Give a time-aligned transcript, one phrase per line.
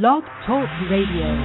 [0.00, 1.36] Blog Talk Radio.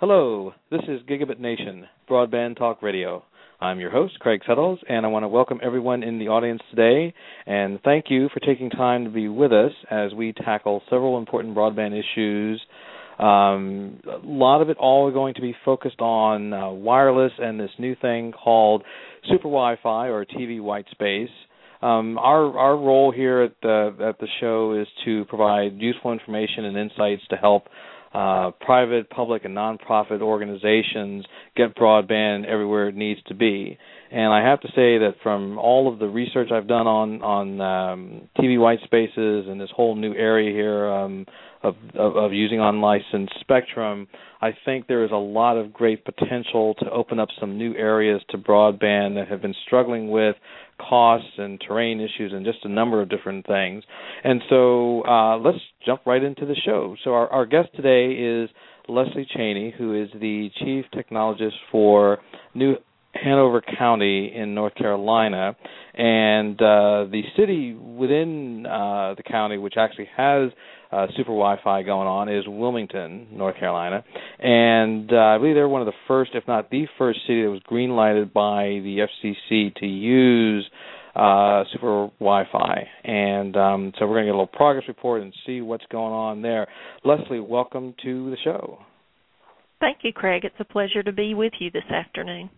[0.00, 3.22] Hello, this is Gigabit Nation, Broadband Talk Radio.
[3.60, 7.14] I'm your host, Craig Settles, and I want to welcome everyone in the audience today
[7.46, 11.54] and thank you for taking time to be with us as we tackle several important
[11.54, 12.60] broadband issues.
[13.20, 17.70] Um, a lot of it all going to be focused on uh, wireless and this
[17.78, 18.82] new thing called
[19.28, 21.30] Super Wi-Fi or TV White Space.
[21.84, 26.64] Um, our our role here at the at the show is to provide useful information
[26.64, 27.66] and insights to help
[28.14, 33.76] uh, private, public, and nonprofit organizations get broadband everywhere it needs to be.
[34.10, 37.60] And I have to say that from all of the research I've done on on
[37.60, 41.26] um, TV white spaces and this whole new area here um,
[41.64, 44.06] of, of, of using unlicensed spectrum,
[44.40, 48.20] I think there is a lot of great potential to open up some new areas
[48.30, 50.36] to broadband that have been struggling with
[50.78, 53.82] costs and terrain issues and just a number of different things.
[54.22, 56.96] And so uh, let's jump right into the show.
[57.04, 58.50] So our, our guest today is
[58.88, 62.18] Leslie Chaney, who is the chief technologist for
[62.54, 62.74] New
[63.14, 65.56] Hanover County in North Carolina,
[65.94, 70.50] and uh, the city within uh, the county, which actually has
[70.94, 74.04] uh, super Wi-Fi going on, is Wilmington, North Carolina,
[74.38, 77.50] and uh, I believe they're one of the first, if not the first, city that
[77.50, 80.64] was green lighted by the FCC to use
[81.16, 82.88] uh, super Wi-Fi.
[83.04, 86.12] And um, so we're going to get a little progress report and see what's going
[86.12, 86.66] on there.
[87.04, 88.78] Leslie, welcome to the show.
[89.80, 90.44] Thank you, Craig.
[90.44, 92.50] It's a pleasure to be with you this afternoon.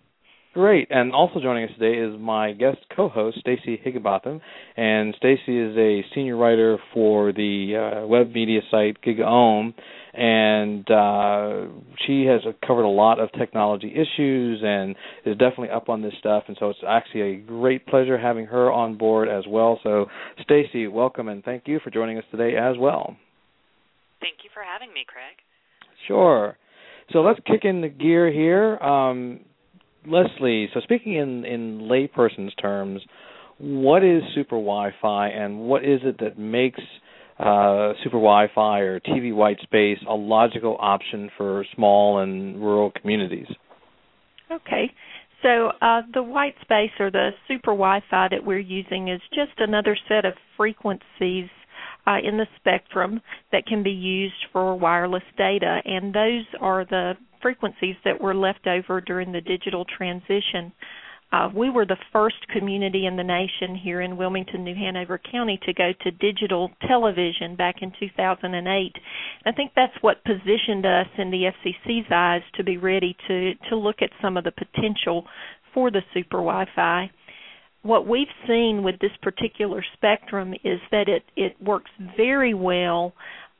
[0.56, 0.88] Great.
[0.90, 4.40] And also joining us today is my guest co-host, Stacey Higginbotham.
[4.74, 9.74] And Stacey is a senior writer for the uh, web media site GigaOM.
[10.14, 11.70] And uh,
[12.06, 14.96] she has covered a lot of technology issues and
[15.26, 16.44] is definitely up on this stuff.
[16.48, 19.78] And so it's actually a great pleasure having her on board as well.
[19.82, 20.06] So,
[20.40, 23.14] Stacey, welcome and thank you for joining us today as well.
[24.20, 25.36] Thank you for having me, Craig.
[26.08, 26.56] Sure.
[27.12, 28.78] So let's kick in the gear here.
[28.78, 29.40] Um,
[30.06, 33.02] Leslie, so speaking in in layperson's terms,
[33.58, 36.80] what is super Wi-Fi, and what is it that makes
[37.38, 43.46] uh, super Wi-Fi or TV white space a logical option for small and rural communities?
[44.50, 44.92] Okay.
[45.42, 49.96] So uh, the white space or the super Wi-Fi that we're using is just another
[50.08, 51.48] set of frequencies
[52.06, 53.20] uh, in the spectrum
[53.52, 58.66] that can be used for wireless data, and those are the frequencies that were left
[58.66, 60.72] over during the digital transition.
[61.32, 65.58] Uh, we were the first community in the nation here in Wilmington, New Hanover County
[65.66, 68.92] to go to digital television back in 2008.
[69.44, 73.76] I think that's what positioned us in the FCC's eyes to be ready to to
[73.76, 75.24] look at some of the potential
[75.74, 77.10] for the super Wi-Fi.
[77.82, 83.14] What we've seen with this particular spectrum is that it it works very well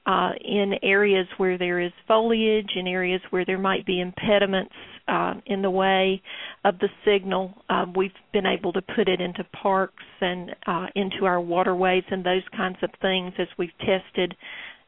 [0.07, 4.75] uh, in areas where there is foliage, in areas where there might be impediments
[5.09, 6.23] uh, in the way
[6.65, 7.53] of the signal.
[7.69, 12.25] Uh, we've been able to put it into parks and uh, into our waterways and
[12.25, 14.35] those kinds of things as we've tested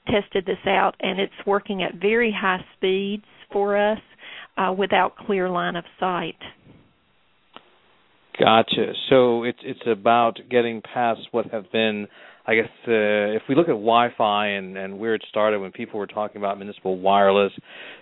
[0.07, 3.99] tested this out, and it's working at very high speeds for us
[4.57, 6.39] uh, without clear line of sight.
[8.39, 8.93] Gotcha.
[9.11, 12.07] So it's it's about getting past what have been
[12.49, 16.01] I guess uh, if we look at Wi-Fi and, and where it started when people
[16.01, 17.53] were talking about municipal wireless,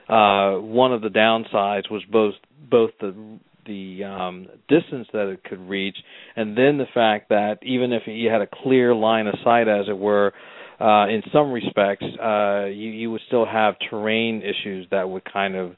[0.09, 2.35] uh, one of the downsides was both
[2.71, 5.97] both the the um, distance that it could reach,
[6.37, 9.87] and then the fact that even if you had a clear line of sight, as
[9.89, 10.33] it were,
[10.81, 15.57] uh, in some respects, uh, you, you would still have terrain issues that would kind
[15.57, 15.73] of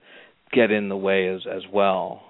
[0.53, 2.21] get in the way as as well.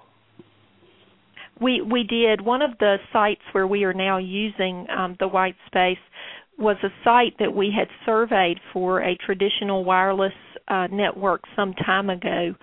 [1.59, 5.57] We we did one of the sites where we are now using um, the white
[5.67, 5.97] space
[6.59, 10.33] was a site that we had surveyed for a traditional wireless
[10.67, 12.53] uh, network some time ago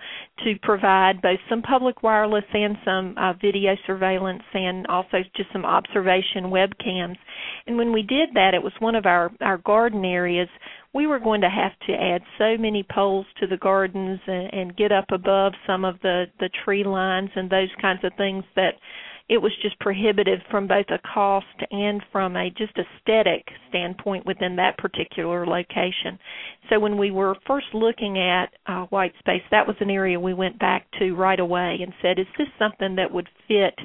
[0.43, 5.65] to provide both some public wireless and some uh, video surveillance and also just some
[5.65, 7.17] observation webcams.
[7.65, 10.47] And when we did that, it was one of our, our garden areas.
[10.93, 14.77] We were going to have to add so many poles to the gardens and, and
[14.77, 18.75] get up above some of the, the tree lines and those kinds of things that
[19.29, 24.55] it was just prohibitive from both a cost and from a just aesthetic standpoint within
[24.55, 26.17] that particular location.
[26.69, 30.33] So when we were first looking at uh, white space, that was an area we
[30.33, 33.75] went back to right away and said, is this something that would fit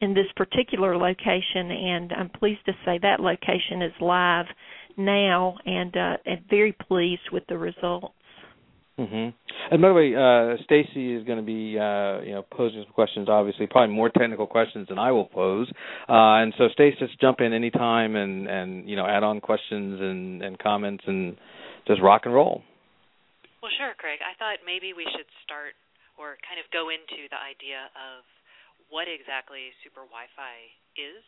[0.00, 1.70] in this particular location?
[1.70, 4.46] And I'm pleased to say that location is live
[4.96, 8.14] now and uh, and very pleased with the results.
[9.00, 9.32] Mm-hmm.
[9.72, 12.92] And by the way, uh, Stacey is going to be uh, you know posing some
[12.92, 13.32] questions.
[13.32, 15.72] Obviously, probably more technical questions than I will pose.
[16.04, 19.96] Uh, and so, Stacey, just jump in anytime and and you know add on questions
[20.00, 21.40] and and comments and
[21.88, 22.60] just rock and roll.
[23.64, 24.20] Well, sure, Craig.
[24.20, 25.72] I thought maybe we should start
[26.20, 28.28] or kind of go into the idea of
[28.92, 30.56] what exactly super Wi-Fi
[31.00, 31.24] is.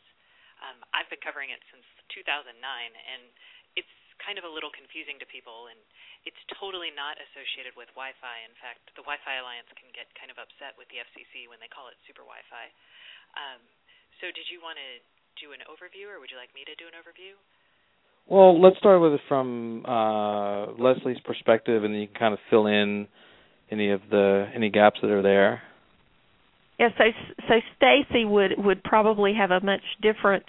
[0.60, 3.22] Um, I've been covering it since 2009, and
[3.76, 3.88] it's
[4.22, 5.78] kind of a little confusing to people, and
[6.22, 8.36] it's totally not associated with Wi-Fi.
[8.46, 11.68] In fact, the Wi-Fi Alliance can get kind of upset with the FCC when they
[11.68, 12.66] call it super Wi-Fi.
[13.34, 13.60] Um,
[14.22, 14.90] so, did you want to
[15.42, 17.34] do an overview, or would you like me to do an overview?
[18.30, 22.40] Well, let's start with it from uh, Leslie's perspective, and then you can kind of
[22.50, 23.08] fill in
[23.70, 25.62] any of the any gaps that are there.
[26.78, 27.04] Yeah, so
[27.48, 30.44] so Stacey would would probably have a much different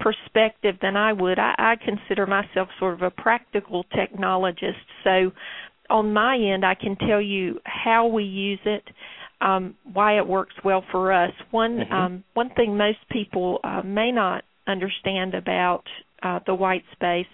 [0.00, 1.38] perspective than I would.
[1.38, 4.82] I, I consider myself sort of a practical technologist.
[5.04, 5.30] So
[5.90, 8.84] on my end, I can tell you how we use it,
[9.40, 11.32] um, why it works well for us.
[11.50, 11.92] One mm-hmm.
[11.92, 15.84] um, one thing most people uh, may not understand about
[16.22, 17.26] uh, the white space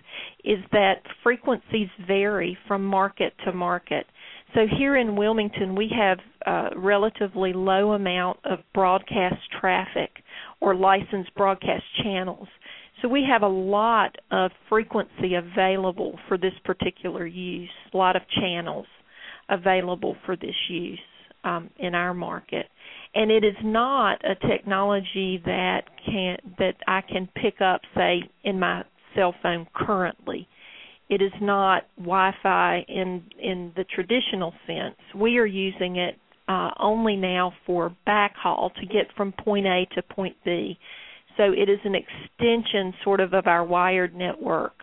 [0.44, 4.06] is that frequencies vary from market to market.
[4.54, 10.10] So here in Wilmington, we have a relatively low amount of broadcast traffic
[10.61, 12.49] or licensed broadcast channels.
[13.03, 18.23] So we have a lot of frequency available for this particular use, a lot of
[18.41, 18.87] channels
[19.49, 20.99] available for this use
[21.44, 22.67] um, in our market.
[23.14, 28.58] And it is not a technology that can that I can pick up, say, in
[28.58, 28.82] my
[29.14, 30.49] cell phone currently
[31.08, 34.97] it is not Wi-Fi in in the traditional sense.
[35.14, 40.02] We are using it uh, only now for backhaul to get from point A to
[40.02, 40.78] point B.
[41.37, 44.75] So it is an extension sort of of our wired network.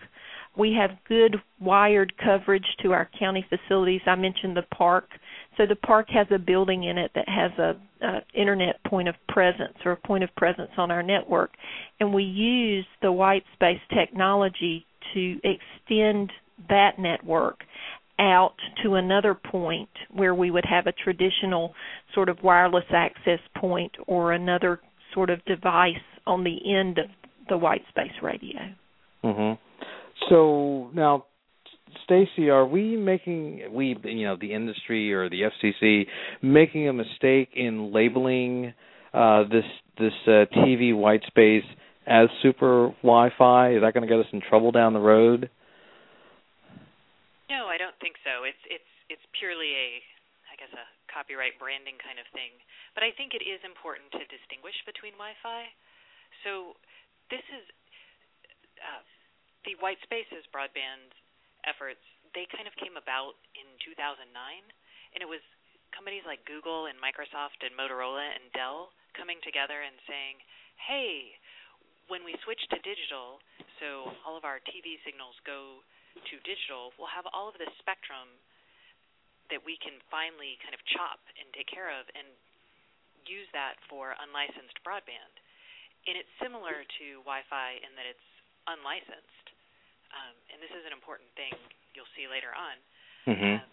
[0.55, 4.01] We have good wired coverage to our county facilities.
[4.05, 5.09] I mentioned the park.
[5.57, 7.75] So the park has a building in it that has a,
[8.05, 11.51] a internet point of presence or a point of presence on our network,
[11.99, 16.31] and we use the white space technology to extend
[16.69, 17.63] that network
[18.19, 21.73] out to another point where we would have a traditional
[22.13, 24.79] sort of wireless access point or another
[25.13, 25.95] sort of device
[26.25, 27.05] on the end of
[27.49, 28.59] the white space radio.
[29.23, 29.57] Mhm.
[30.29, 31.25] So now
[32.05, 36.07] Stacey, are we making we you know the industry or the FCC
[36.41, 38.73] making a mistake in labeling
[39.13, 39.65] uh, this
[39.97, 41.63] this uh, TV white space
[42.07, 43.75] as super Wi-Fi?
[43.75, 45.49] Is that going to get us in trouble down the road?
[47.51, 48.47] No, I don't think so.
[48.47, 49.89] It's it's it's purely a
[50.51, 52.53] I guess a copyright branding kind of thing.
[52.93, 55.65] But I think it is important to distinguish between Wi-Fi.
[56.45, 56.77] So
[57.33, 57.65] this is
[58.77, 59.01] uh,
[59.65, 61.11] the white spaces broadband
[61.65, 62.01] efforts.
[62.37, 65.41] They kind of came about in 2009, and it was
[65.93, 70.41] companies like Google and Microsoft and Motorola and Dell coming together and saying,
[70.77, 71.37] "Hey,
[72.07, 73.41] when we switch to digital,
[73.79, 78.29] so all of our TV signals go to digital, we'll have all of this spectrum
[79.51, 82.25] that we can finally kind of chop and take care of and
[83.27, 85.35] use that for unlicensed broadband.
[86.07, 88.27] And it's similar to Wi-Fi in that it's
[88.67, 89.47] unlicensed.
[90.11, 91.55] Um, and this is an important thing
[91.95, 92.75] you'll see later on.
[93.25, 93.55] Mm-hmm.
[93.63, 93.69] Um,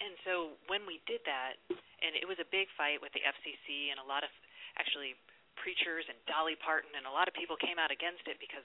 [0.00, 3.92] and so when we did that, and it was a big fight with the FCC
[3.92, 4.32] and a lot of
[4.80, 5.12] actually
[5.60, 8.64] preachers and Dolly Parton and a lot of people came out against it because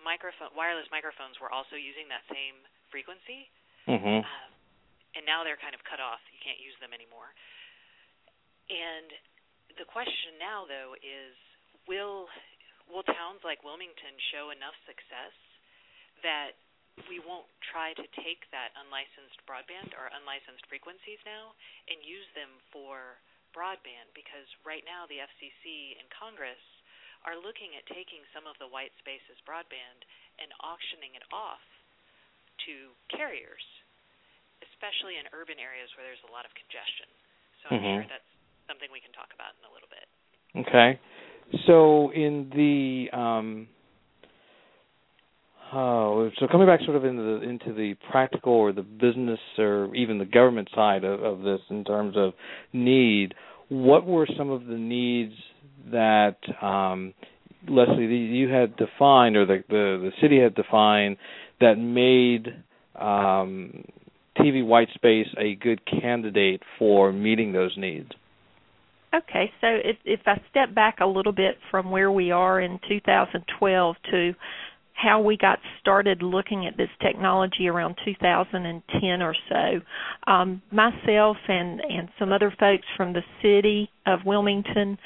[0.00, 2.56] microphone wireless microphones were also using that same
[2.88, 3.48] frequency.
[3.88, 4.24] Mm-hmm.
[4.24, 4.50] Um,
[5.16, 6.22] and now they're kind of cut off.
[6.30, 7.30] You can't use them anymore.
[8.70, 9.10] And
[9.78, 11.34] the question now though is
[11.86, 12.30] will
[12.90, 15.34] will towns like Wilmington show enough success
[16.26, 16.58] that
[17.08, 21.54] we won't try to take that unlicensed broadband or unlicensed frequencies now
[21.86, 23.16] and use them for
[23.54, 26.60] broadband because right now the FCC and Congress
[27.28, 30.00] are looking at taking some of the white spaces broadband
[30.40, 31.62] and auctioning it off
[32.64, 33.64] to carriers,
[34.64, 37.08] especially in urban areas where there's a lot of congestion.
[37.60, 37.96] So I'm mm-hmm.
[38.04, 38.32] sure that's
[38.68, 40.06] something we can talk about in a little bit.
[40.64, 40.90] Okay.
[41.66, 43.68] So in the um
[45.72, 49.94] Oh, so coming back sort of into the into the practical or the business or
[49.94, 52.32] even the government side of, of this in terms of
[52.72, 53.34] need,
[53.68, 55.34] what were some of the needs
[55.90, 57.14] that um,
[57.68, 61.16] Leslie you had defined or the, the the city had defined
[61.60, 62.48] that made
[62.98, 63.84] um,
[64.38, 68.10] TV white space a good candidate for meeting those needs?
[69.12, 72.78] Okay, so if, if I step back a little bit from where we are in
[72.88, 74.34] 2012 to
[75.00, 79.80] how we got started looking at this technology around 2010 or so.
[80.30, 84.98] Um, myself and and some other folks from the city of Wilmington,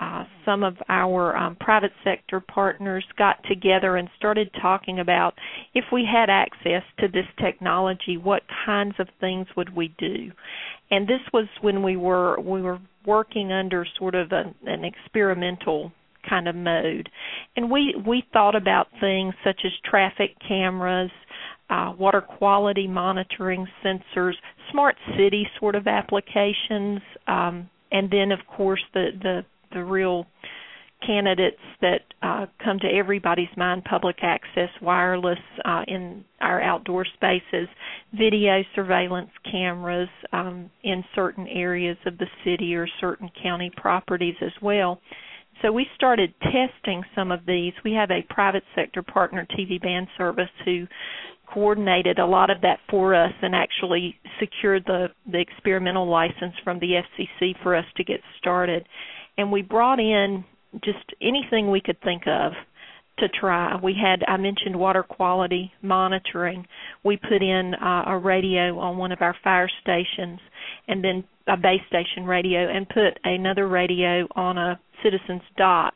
[0.00, 5.34] uh, some of our um, private sector partners got together and started talking about
[5.74, 10.30] if we had access to this technology, what kinds of things would we do?
[10.90, 15.92] And this was when we were we were working under sort of a, an experimental
[16.28, 17.08] kind of mode.
[17.56, 21.10] And we we thought about things such as traffic cameras,
[21.70, 24.34] uh, water quality monitoring sensors,
[24.70, 30.26] smart city sort of applications, um, and then of course the the the real
[31.06, 37.68] candidates that uh, come to everybody's mind public access wireless uh, in our outdoor spaces
[38.14, 44.52] video surveillance cameras um, in certain areas of the city or certain county properties as
[44.60, 45.00] well
[45.62, 47.72] so we started testing some of these.
[47.84, 50.86] We have a private sector partner, TV Band Service, who
[51.46, 56.80] coordinated a lot of that for us and actually secured the the experimental license from
[56.80, 58.86] the FCC for us to get started.
[59.38, 60.44] And we brought in
[60.82, 62.52] just anything we could think of
[63.18, 63.76] to try.
[63.82, 66.66] We had I mentioned water quality monitoring.
[67.04, 70.40] We put in uh, a radio on one of our fire stations
[70.88, 75.94] and then a base station radio and put another radio on a citizen's dock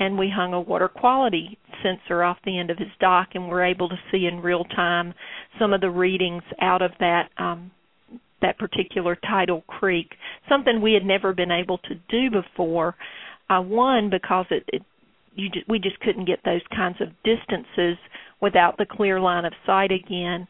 [0.00, 3.64] and we hung a water quality sensor off the end of his dock and were
[3.64, 5.14] able to see in real time
[5.58, 7.70] some of the readings out of that um
[8.40, 10.12] that particular tidal creek.
[10.48, 12.94] Something we had never been able to do before.
[13.50, 14.82] Uh one because it, it
[15.34, 17.96] you just, we just couldn't get those kinds of distances
[18.40, 20.46] without the clear line of sight again.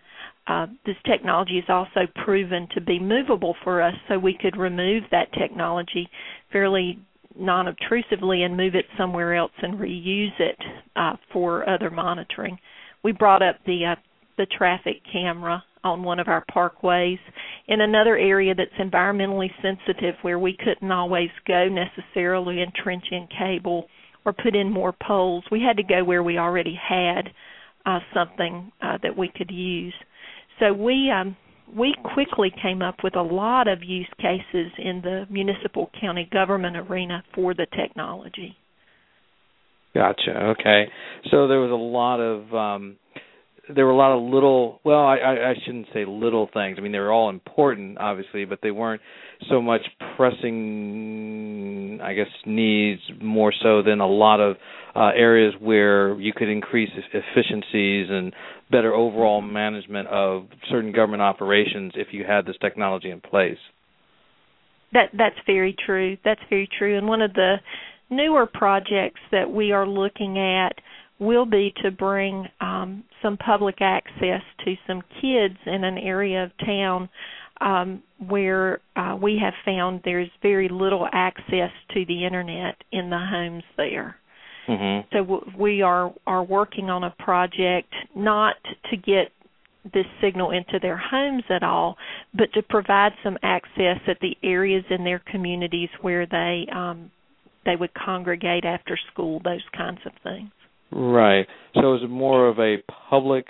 [0.47, 5.03] Uh, this technology is also proven to be movable for us, so we could remove
[5.11, 6.09] that technology
[6.51, 6.99] fairly
[7.39, 10.59] non-obtrusively and move it somewhere else and reuse it
[10.97, 12.59] uh, for other monitoring.
[13.03, 14.01] We brought up the uh,
[14.37, 17.19] the traffic camera on one of our parkways
[17.67, 23.29] in another area that's environmentally sensitive where we couldn't always go necessarily and trench in
[23.37, 23.87] cable
[24.25, 25.45] or put in more poles.
[25.51, 27.31] We had to go where we already had
[27.87, 29.95] uh, something uh, that we could use.
[30.61, 31.37] So we um,
[31.77, 36.77] we quickly came up with a lot of use cases in the municipal county government
[36.77, 38.57] arena for the technology.
[39.95, 40.55] Gotcha.
[40.59, 40.85] Okay.
[41.31, 42.97] So there was a lot of um
[43.75, 46.81] there were a lot of little well I, I i shouldn't say little things i
[46.81, 49.03] mean they were all important obviously but they weren't
[49.51, 49.83] so much
[50.17, 54.57] pressing i guess needs more so than a lot of
[54.99, 58.35] uh, areas where you could increase efficiencies and
[58.71, 63.59] better overall management of certain government operations if you had this technology in place.
[64.93, 66.17] That that's very true.
[66.25, 66.99] That's very true.
[66.99, 67.57] And one of the
[68.11, 70.73] newer projects that we are looking at
[71.21, 76.51] will be to bring um, some public access to some kids in an area of
[76.65, 77.09] town
[77.61, 83.19] um, where uh, we have found there's very little access to the internet in the
[83.19, 84.17] homes there.
[84.69, 85.09] Mm-hmm.
[85.13, 88.57] So w- we are are working on a project not
[88.91, 89.33] to get
[89.85, 91.97] this signal into their homes at all,
[92.35, 97.11] but to provide some access at the areas in their communities where they um,
[97.65, 100.51] they would congregate after school, those kinds of things.
[100.91, 101.47] Right.
[101.75, 102.77] So is it more of a
[103.11, 103.47] public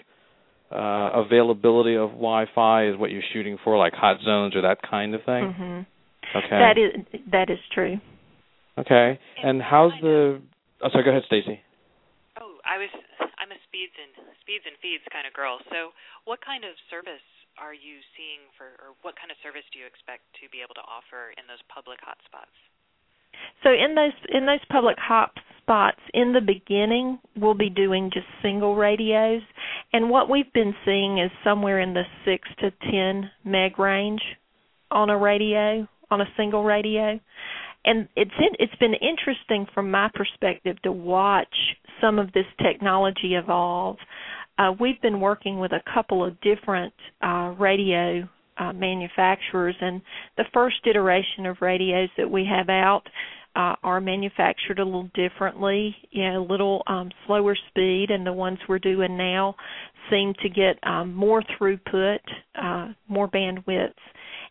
[0.71, 5.15] uh, availability of Wi-Fi is what you're shooting for, like hot zones or that kind
[5.15, 5.45] of thing?
[5.45, 5.81] Mm-hmm.
[6.37, 6.49] Okay.
[6.51, 7.97] That is that is true.
[8.77, 9.19] Okay.
[9.43, 10.41] And how's the?
[10.83, 11.05] Oh, sorry.
[11.05, 11.61] Go ahead, Stacey.
[12.39, 12.93] Oh, I was.
[13.39, 15.59] I'm a speeds and speeds and feeds kind of girl.
[15.71, 15.95] So,
[16.27, 17.25] what kind of service
[17.59, 20.79] are you seeing for, or what kind of service do you expect to be able
[20.79, 22.55] to offer in those public hotspots?
[23.63, 28.27] So in those in those public hot spots in the beginning, we'll be doing just
[28.43, 29.43] single radios,
[29.93, 34.23] and what we've been seeing is somewhere in the six to ten meg range
[34.91, 37.21] on a radio on a single radio,
[37.89, 41.55] and it's it's been interesting from my perspective to watch
[42.01, 43.97] some of this technology evolve.
[44.59, 46.93] Uh, we've been working with a couple of different
[47.23, 48.29] uh, radio
[48.59, 49.77] uh, manufacturers.
[49.81, 50.03] And
[50.37, 53.03] the first iteration of radios that we have out
[53.57, 58.33] uh, are manufactured a little differently, you know, a little um, slower speed, and the
[58.33, 59.55] ones we're doing now
[60.11, 62.19] seem to get um, more throughput,
[62.61, 63.95] uh, more bandwidth,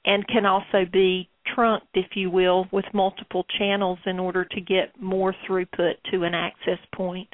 [0.06, 5.00] and can also be trunked, if you will, with multiple channels in order to get
[5.00, 7.30] more throughput to an access point.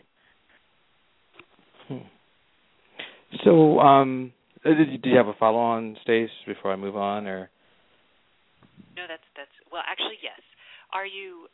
[1.87, 1.97] Hmm.
[3.43, 4.33] So, um,
[4.65, 7.49] uh, did you have a follow on, Stace, before I move on, or?
[8.95, 10.39] No, that's that's well, actually, yes.
[10.93, 11.49] Are you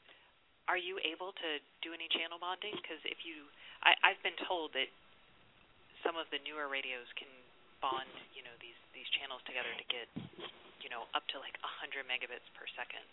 [0.67, 1.49] are you able to
[1.81, 2.77] do any channel bonding?
[2.77, 3.49] Because if you,
[3.81, 4.91] I, I've been told that
[6.05, 7.31] some of the newer radios can
[7.81, 10.07] bond, you know, these these channels together to get,
[10.83, 13.03] you know, up to like 100 megabits per second.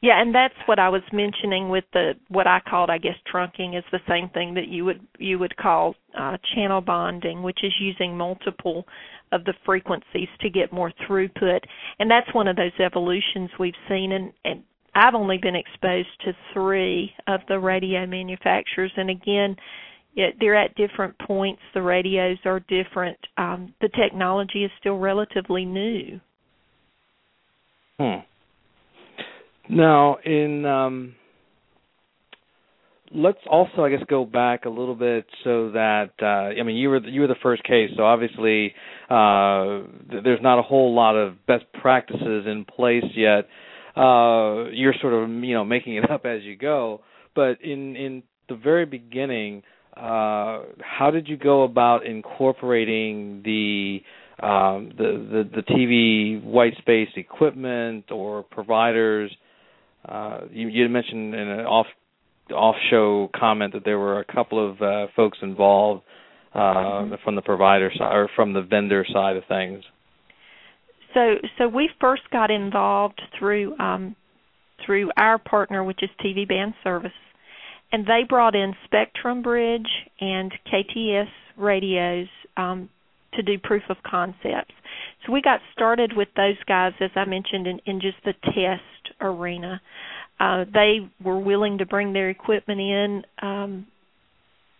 [0.00, 3.76] Yeah, and that's what I was mentioning with the what I called, I guess, trunking
[3.76, 7.72] is the same thing that you would you would call uh, channel bonding, which is
[7.80, 8.86] using multiple
[9.32, 11.60] of the frequencies to get more throughput.
[11.98, 14.12] And that's one of those evolutions we've seen.
[14.12, 14.62] And, and
[14.94, 19.56] I've only been exposed to three of the radio manufacturers, and again,
[20.16, 21.60] it, they're at different points.
[21.74, 23.18] The radios are different.
[23.36, 26.20] Um, the technology is still relatively new.
[27.98, 28.20] Hmm.
[29.70, 31.14] Now, in um,
[33.12, 36.90] let's also, I guess, go back a little bit so that uh, I mean, you
[36.90, 38.74] were you were the first case, so obviously
[39.10, 39.86] uh,
[40.22, 43.48] there's not a whole lot of best practices in place yet.
[43.96, 47.00] Uh, you're sort of you know making it up as you go,
[47.34, 49.62] but in in the very beginning,
[49.98, 53.98] uh, how did you go about incorporating the
[54.40, 59.34] um, the, the the TV white space equipment or providers?
[60.08, 61.86] Uh, you, you mentioned in an off
[62.54, 66.02] off show comment that there were a couple of uh, folks involved
[66.54, 67.14] uh, mm-hmm.
[67.24, 69.82] from the provider side or from the vendor side of things.
[71.14, 74.14] So so we first got involved through um,
[74.84, 77.10] through our partner, which is TV Band Service,
[77.92, 79.88] and they brought in Spectrum Bridge
[80.20, 82.88] and KTS radios um,
[83.34, 84.74] to do proof of concepts.
[85.26, 89.16] So we got started with those guys, as I mentioned, in, in just the test
[89.20, 89.80] arena.
[90.40, 93.86] Uh, they were willing to bring their equipment in um,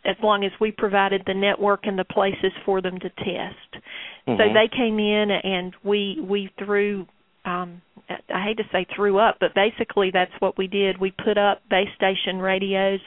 [0.05, 3.83] as long as we provided the network and the places for them to test.
[4.27, 4.37] Mm-hmm.
[4.37, 7.07] So they came in and we we threw
[7.49, 7.83] um
[8.31, 10.99] I hate to say threw up, but basically that's what we did.
[10.99, 13.00] We put up base station radios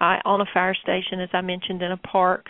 [0.00, 2.46] uh, on a fire station, as I mentioned, in a park.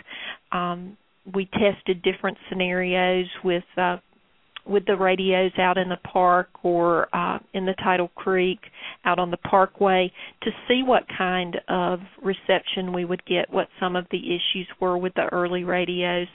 [0.51, 0.97] Um,
[1.33, 3.97] we tested different scenarios with uh,
[4.65, 8.59] with the radios out in the park or uh, in the Tidal Creek
[9.03, 10.11] out on the parkway
[10.43, 14.97] to see what kind of reception we would get, what some of the issues were
[14.97, 16.27] with the early radios.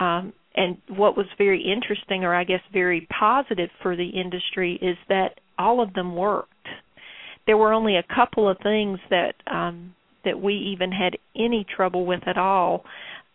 [0.00, 4.96] Um, and what was very interesting, or I guess very positive for the industry, is
[5.08, 6.50] that all of them worked.
[7.46, 12.04] There were only a couple of things that um, that we even had any trouble
[12.04, 12.84] with at all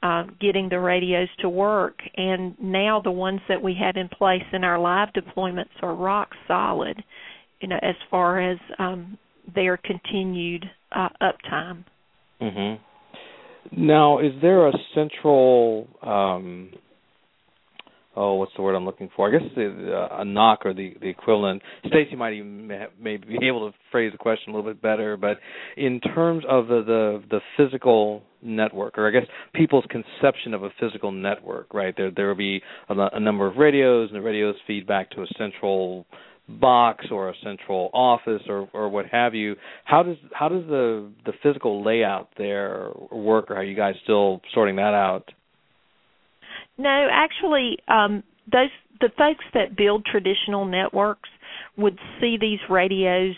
[0.04, 1.98] uh, getting the radios to work.
[2.16, 6.30] And now the ones that we have in place in our live deployments are rock
[6.48, 7.04] solid,
[7.60, 9.18] you know, as far as um,
[9.54, 11.86] their continued uh, uptime.
[12.42, 13.86] Mm-hmm.
[13.86, 16.70] Now, is there a central um,
[18.16, 19.28] oh, what's the word I'm looking for?
[19.30, 21.62] I guess the, uh, a NOC or the the equivalent.
[21.88, 22.68] Stacey might even
[23.00, 25.38] maybe be able to phrase the question a little bit better, but
[25.78, 30.70] in terms of the the, the physical network, or I guess people's conception of a
[30.80, 31.94] physical network, right?
[31.96, 35.22] There there will be a, a number of radios, and the radios feed back to
[35.22, 36.06] a central
[36.48, 41.12] box or a central office or or what have you how does how does the
[41.26, 45.32] the physical layout there work or are you guys still sorting that out
[46.78, 48.70] no, actually, um, those
[49.02, 51.30] the folks that build traditional networks
[51.78, 53.36] would see these radios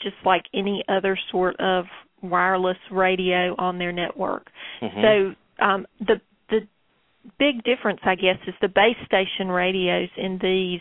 [0.00, 1.84] just like any other sort of
[2.22, 4.46] wireless radio on their network.
[4.82, 5.00] Mm-hmm.
[5.00, 6.20] So um, the
[6.50, 6.60] the
[7.38, 10.80] big difference, I guess, is the base station radios in these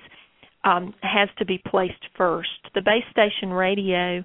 [0.64, 2.50] um, has to be placed first.
[2.74, 4.24] The base station radio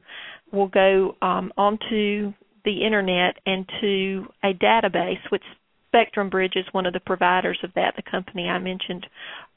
[0.52, 2.32] will go um, onto
[2.64, 5.42] the internet and to a database, which
[5.88, 9.06] Spectrum Bridge is one of the providers of that, the company I mentioned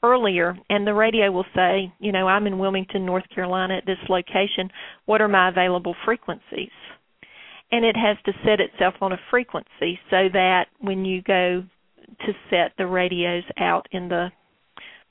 [0.02, 0.56] earlier.
[0.70, 4.70] And the radio will say, you know, I'm in Wilmington, North Carolina at this location.
[5.06, 6.70] What are my available frequencies?
[7.70, 11.64] And it has to set itself on a frequency so that when you go
[12.26, 14.28] to set the radios out in the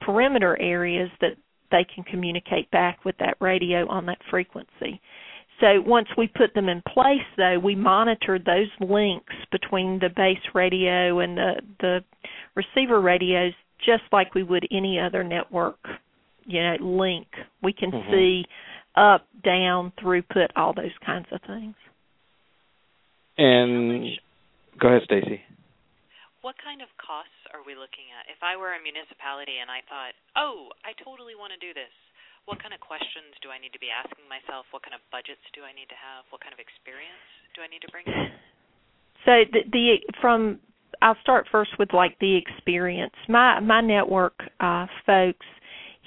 [0.02, 1.38] perimeter areas that
[1.72, 5.02] they can communicate back with that radio on that frequency.
[5.62, 10.44] So once we put them in place, though, we monitored those links between the base
[10.54, 12.00] radio and the the
[12.56, 13.54] receiver radios
[13.86, 15.80] just like we would any other network,
[16.46, 17.28] you know, link.
[17.64, 18.12] We can mm-hmm.
[18.12, 18.46] see
[18.96, 21.76] up, down, throughput, all those kinds of things.
[23.38, 24.18] And
[24.80, 25.42] go ahead, Stacey.
[26.42, 28.26] What kind of costs are we looking at?
[28.34, 31.94] If I were a municipality and I thought, "Oh, I totally want to do this."
[32.46, 34.66] What kind of questions do I need to be asking myself?
[34.72, 36.26] What kind of budgets do I need to have?
[36.34, 38.32] What kind of experience do I need to bring in?
[39.22, 40.58] So the, the from
[41.00, 43.14] I'll start first with like the experience.
[43.30, 45.46] My my network uh, folks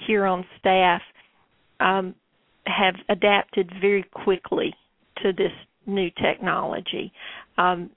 [0.05, 1.01] here on staff
[1.79, 2.13] um,
[2.67, 4.73] have adapted very quickly
[5.23, 5.51] to this
[5.85, 7.13] new technology.
[7.57, 7.89] Um,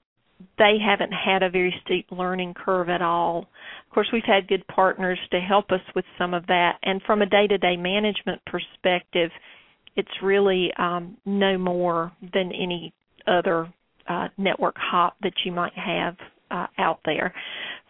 [0.57, 3.47] they haven't had a very steep learning curve at all.
[3.87, 7.21] Of course, we've had good partners to help us with some of that, and from
[7.21, 9.31] a day-to-day management perspective,
[9.95, 12.93] it's really um, no more than any
[13.27, 13.71] other
[14.07, 16.15] uh, network hop that you might have
[16.51, 17.33] uh, out there.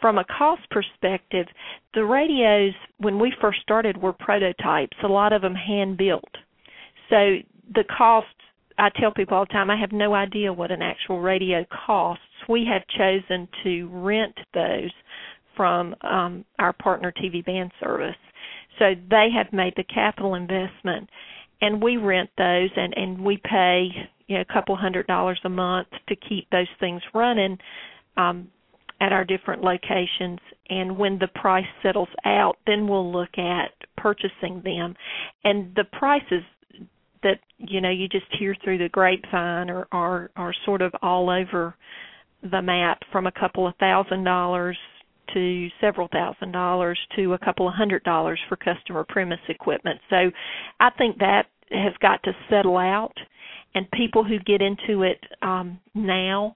[0.01, 1.45] From a cost perspective,
[1.93, 6.31] the radios when we first started were prototypes, a lot of them hand built.
[7.09, 7.37] So
[7.73, 8.27] the cost
[8.79, 12.23] I tell people all the time I have no idea what an actual radio costs.
[12.47, 14.91] We have chosen to rent those
[15.55, 18.15] from um, our partner TV band service.
[18.79, 21.09] So they have made the capital investment
[21.61, 23.89] and we rent those and and we pay
[24.27, 27.57] you know a couple hundred dollars a month to keep those things running
[28.17, 28.47] um
[29.01, 30.39] at our different locations
[30.69, 34.95] and when the price settles out then we'll look at purchasing them
[35.43, 36.43] and the prices
[37.23, 41.29] that you know you just hear through the grapevine or are are sort of all
[41.29, 41.75] over
[42.49, 44.77] the map from a couple of thousand dollars
[45.33, 49.99] to several thousand dollars to a couple of hundred dollars for customer premise equipment.
[50.09, 50.31] So
[50.79, 53.13] I think that has got to settle out
[53.75, 56.55] and people who get into it um now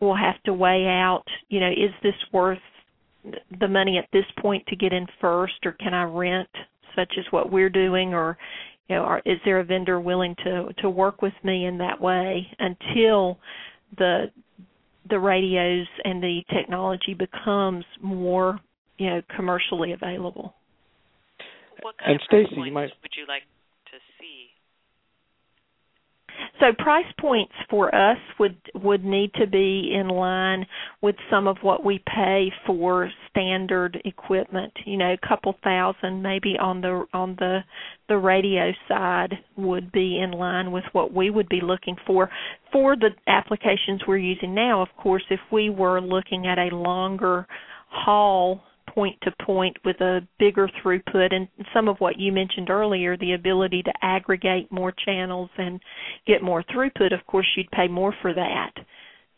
[0.00, 2.58] will have to weigh out, you know, is this worth
[3.60, 6.48] the money at this point to get in first or can I rent
[6.96, 8.36] such as what we're doing or
[8.92, 11.98] you know, are, is there a vendor willing to to work with me in that
[11.98, 13.38] way until
[13.96, 14.26] the
[15.08, 18.60] the radios and the technology becomes more,
[18.98, 20.54] you know, commercially available.
[21.80, 23.51] What kind and of Stacey, price you might would you like to see?
[26.60, 30.66] So price points for us would would need to be in line
[31.00, 34.72] with some of what we pay for standard equipment.
[34.84, 37.60] You know, a couple thousand maybe on the on the
[38.08, 42.30] the radio side would be in line with what we would be looking for
[42.70, 44.82] for the applications we're using now.
[44.82, 47.46] Of course, if we were looking at a longer
[47.88, 48.62] haul
[48.94, 53.32] point to point with a bigger throughput and some of what you mentioned earlier the
[53.32, 55.80] ability to aggregate more channels and
[56.26, 58.72] get more throughput of course you'd pay more for that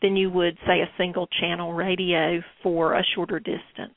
[0.01, 3.93] than you would say a single channel radio for a shorter distance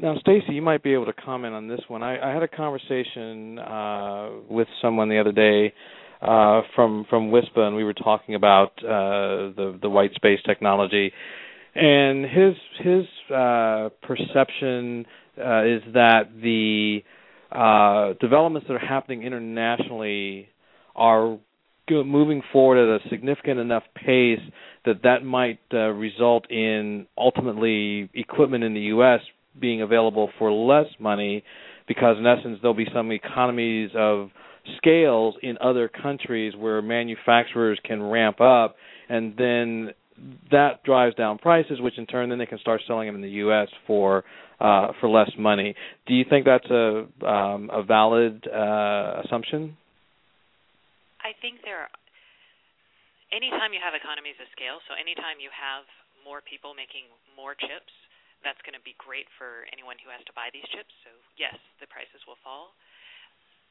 [0.00, 2.04] now, Stacey, you might be able to comment on this one.
[2.04, 5.74] I, I had a conversation uh, with someone the other day
[6.22, 11.12] uh, from from WISPA, and we were talking about uh, the the white space technology,
[11.74, 13.04] and his his
[13.34, 15.06] uh, perception
[15.38, 17.00] uh, is that the
[17.52, 20.48] uh, developments that are happening internationally
[20.94, 21.38] are
[21.90, 24.40] moving forward at a significant enough pace
[24.84, 29.20] that that might uh, result in ultimately equipment in the U.S.
[29.58, 31.42] being available for less money,
[31.86, 34.28] because in essence there'll be some economies of
[34.76, 38.76] scales in other countries where manufacturers can ramp up
[39.08, 39.90] and then
[40.50, 43.42] that drives down prices, which in turn then they can start selling them in the
[43.46, 43.68] U.S.
[43.86, 44.24] for
[44.60, 45.74] uh, for less money.
[46.06, 49.76] Do you think that's a um, a valid uh, assumption?
[51.22, 51.92] I think there are
[53.32, 55.84] anytime you have economies of scale, so anytime you have
[56.24, 57.92] more people making more chips,
[58.42, 60.92] that's going to be great for anyone who has to buy these chips.
[61.06, 62.74] So yes, the prices will fall.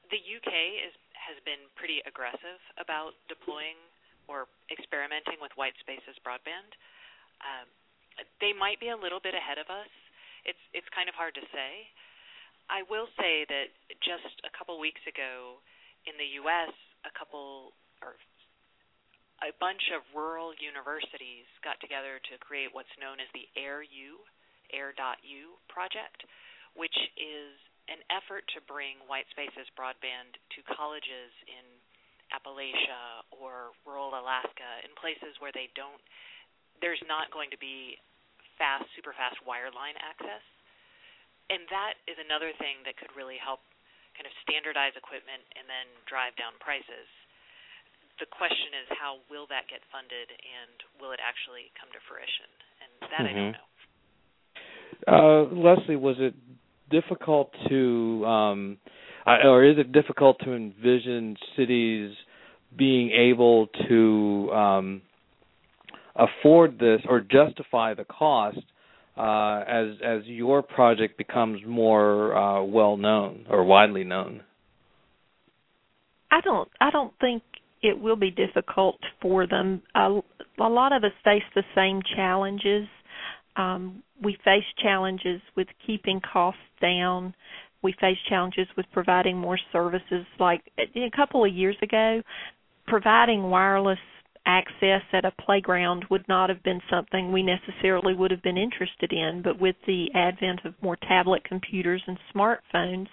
[0.07, 0.51] The UK
[0.87, 3.75] is has been pretty aggressive about deploying
[4.27, 6.75] or experimenting with white spaces broadband.
[7.43, 7.67] Um,
[8.43, 9.91] they might be a little bit ahead of us.
[10.45, 11.87] It's it's kind of hard to say.
[12.67, 13.71] I will say that
[14.03, 15.63] just a couple weeks ago
[16.03, 16.75] in the U.S.,
[17.07, 17.71] a couple
[18.03, 18.19] or
[19.45, 24.17] a bunch of rural universities got together to create what's known as the AirU,
[24.73, 26.25] Air.U project,
[26.73, 27.53] which is
[27.87, 31.63] an effort to bring white spaces broadband to colleges in
[32.31, 36.01] Appalachia or rural Alaska, in places where they don't,
[36.83, 37.95] there's not going to be
[38.59, 40.43] fast, super fast wireline access.
[41.47, 43.63] And that is another thing that could really help
[44.17, 47.07] kind of standardize equipment and then drive down prices.
[48.19, 52.49] The question is, how will that get funded, and will it actually come to fruition?
[52.81, 53.29] And that mm-hmm.
[53.29, 53.69] I don't know.
[55.05, 56.33] Uh, Leslie, was it
[56.89, 58.77] difficult to um,
[59.27, 62.11] or is it difficult to envision cities
[62.77, 65.01] being able to um,
[66.15, 68.59] afford this or justify the cost
[69.17, 74.41] uh, as as your project becomes more uh, well known or widely known?
[76.31, 76.69] I don't.
[76.79, 77.43] I don't think
[77.81, 79.81] it will be difficult for them.
[79.95, 80.21] Uh,
[80.59, 82.87] a lot of us face the same challenges.
[83.55, 87.33] Um, we face challenges with keeping costs down
[87.87, 90.25] we face challenges with providing more services.
[90.41, 92.21] Like a couple of years ago,
[92.85, 93.97] providing wireless
[94.45, 99.13] access at a playground would not have been something we necessarily would have been interested
[99.13, 99.41] in.
[99.41, 103.07] But with the advent of more tablet computers and smartphones,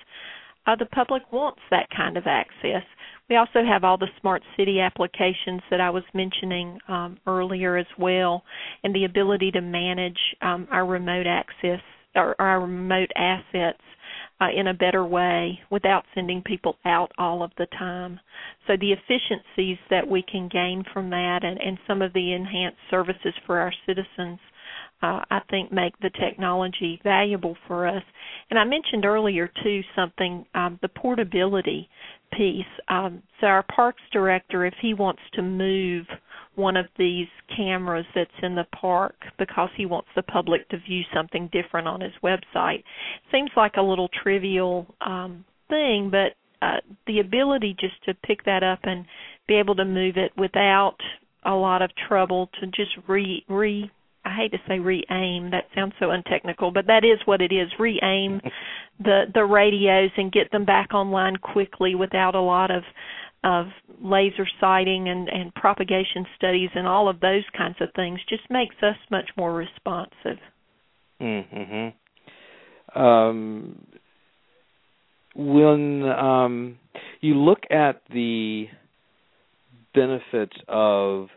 [0.66, 2.82] uh, the public wants that kind of access.
[3.30, 7.86] We also have all the smart city applications that I was mentioning um, earlier as
[7.96, 8.42] well,
[8.82, 11.80] and the ability to manage um, our remote access
[12.16, 13.80] or our remote assets
[14.40, 18.18] uh, in a better way without sending people out all of the time.
[18.66, 22.78] So the efficiencies that we can gain from that and, and some of the enhanced
[22.90, 24.38] services for our citizens
[25.04, 28.02] uh, I think make the technology valuable for us.
[28.48, 31.88] And I mentioned earlier too something um, the portability
[32.32, 32.64] piece.
[32.88, 36.06] Um, so our parks director, if he wants to move
[36.56, 41.02] one of these cameras that's in the park because he wants the public to view
[41.14, 42.82] something different on his website,
[43.32, 48.62] seems like a little trivial um, thing, but uh, the ability just to pick that
[48.62, 49.04] up and
[49.46, 50.96] be able to move it without
[51.44, 53.90] a lot of trouble to just re re
[54.24, 55.50] I hate to say re-aim.
[55.50, 57.68] That sounds so untechnical, but that is what it is.
[57.78, 58.40] Re-aim
[58.98, 62.84] the the radios and get them back online quickly without a lot of
[63.44, 63.66] of
[64.02, 68.18] laser sighting and and propagation studies and all of those kinds of things.
[68.28, 70.38] Just makes us much more responsive.
[71.20, 73.00] Mm-hmm.
[73.00, 73.86] Um
[75.36, 76.78] when um
[77.20, 78.66] you look at the
[79.94, 81.28] benefits of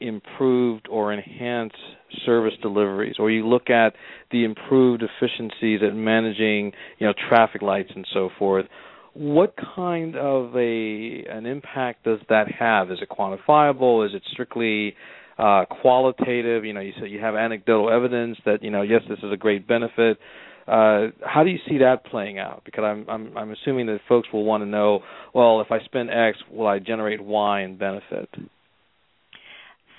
[0.00, 1.76] improved or enhanced
[2.24, 3.94] service deliveries or you look at
[4.30, 8.66] the improved efficiencies at managing you know traffic lights and so forth
[9.18, 14.94] what kind of a an impact does that have is it quantifiable is it strictly
[15.38, 19.18] uh, qualitative you know you said you have anecdotal evidence that you know yes this
[19.18, 20.18] is a great benefit
[20.68, 22.60] uh, how do you see that playing out?
[22.62, 25.00] Because I'm I'm I'm assuming that folks will want to know,
[25.34, 28.28] well, if I spend X, will I generate Y in benefit?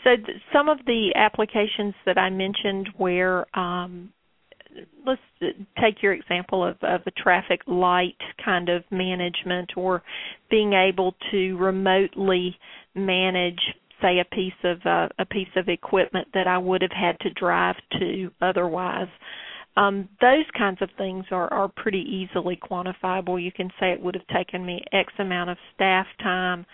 [0.04, 4.14] So th- some of the applications that I mentioned where um,
[5.06, 5.22] let's
[5.80, 10.04] take your example of, of a traffic light kind of management or
[10.50, 12.58] being able to remotely
[12.96, 13.60] manage
[14.02, 17.30] say a piece of uh, a piece of equipment that I would have had to
[17.32, 19.10] drive to otherwise
[19.80, 23.42] um, those kinds of things are, are pretty easily quantifiable.
[23.42, 26.66] You can say it would have taken me X amount of staff time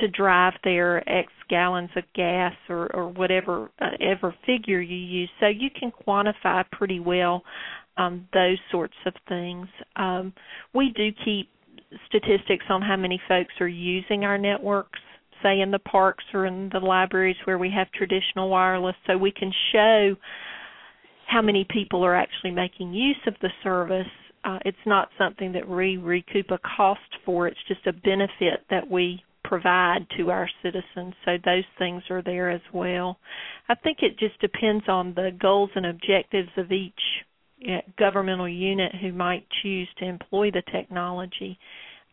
[0.00, 5.30] to drive there X gallons of gas or, or whatever uh, ever figure you use.
[5.40, 7.42] So you can quantify pretty well
[7.96, 9.66] um, those sorts of things.
[9.96, 10.32] Um,
[10.74, 11.48] we do keep
[12.06, 14.98] statistics on how many folks are using our networks,
[15.42, 19.32] say in the parks or in the libraries where we have traditional wireless, so we
[19.32, 20.14] can show
[21.26, 24.06] how many people are actually making use of the service.
[24.44, 28.88] Uh, it's not something that we recoup a cost for, it's just a benefit that
[28.88, 31.14] we provide to our citizens.
[31.24, 33.18] So those things are there as well.
[33.68, 36.92] I think it just depends on the goals and objectives of each
[37.98, 41.58] governmental unit who might choose to employ the technology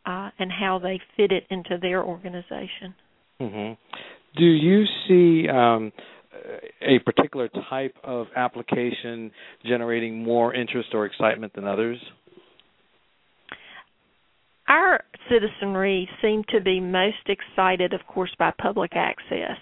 [0.06, 2.96] uh, and how they fit it into their organization.
[3.40, 3.74] Mm-hmm.
[4.38, 5.92] Do you see um,
[6.82, 9.32] a particular type of application
[9.66, 11.98] generating more interest or excitement than others?
[14.68, 19.58] Our citizenry seem to be most excited, of course, by public access.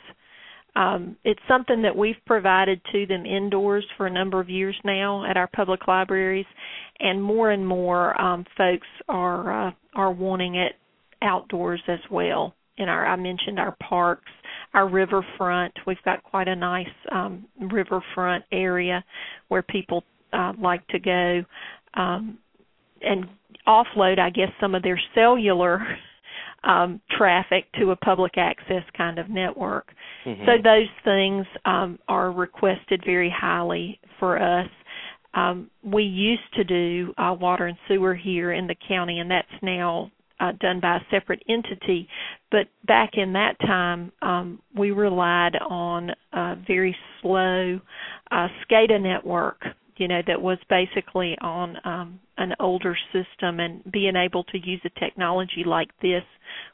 [0.76, 5.30] Um, it's something that we've provided to them indoors for a number of years now
[5.30, 6.48] at our public libraries,
[7.00, 10.74] and more and more um, folks are uh, are wanting it
[11.22, 12.56] outdoors as well.
[12.78, 14.32] In our, I mentioned our parks,
[14.74, 15.74] our riverfront.
[15.86, 19.04] We've got quite a nice um, riverfront area
[19.50, 21.44] where people uh, like to go.
[21.94, 22.40] Um,
[23.04, 23.26] and
[23.68, 25.86] offload, I guess, some of their cellular
[26.64, 29.92] um, traffic to a public access kind of network.
[30.26, 30.46] Mm-hmm.
[30.46, 34.70] So those things um, are requested very highly for us.
[35.34, 39.48] Um, we used to do uh, water and sewer here in the county, and that's
[39.62, 42.08] now uh, done by a separate entity.
[42.52, 47.80] But back in that time, um, we relied on a very slow
[48.32, 49.62] uh, SCADA network
[49.98, 54.82] you know that was basically on um, an older system and being able to use
[54.86, 56.24] a technology like this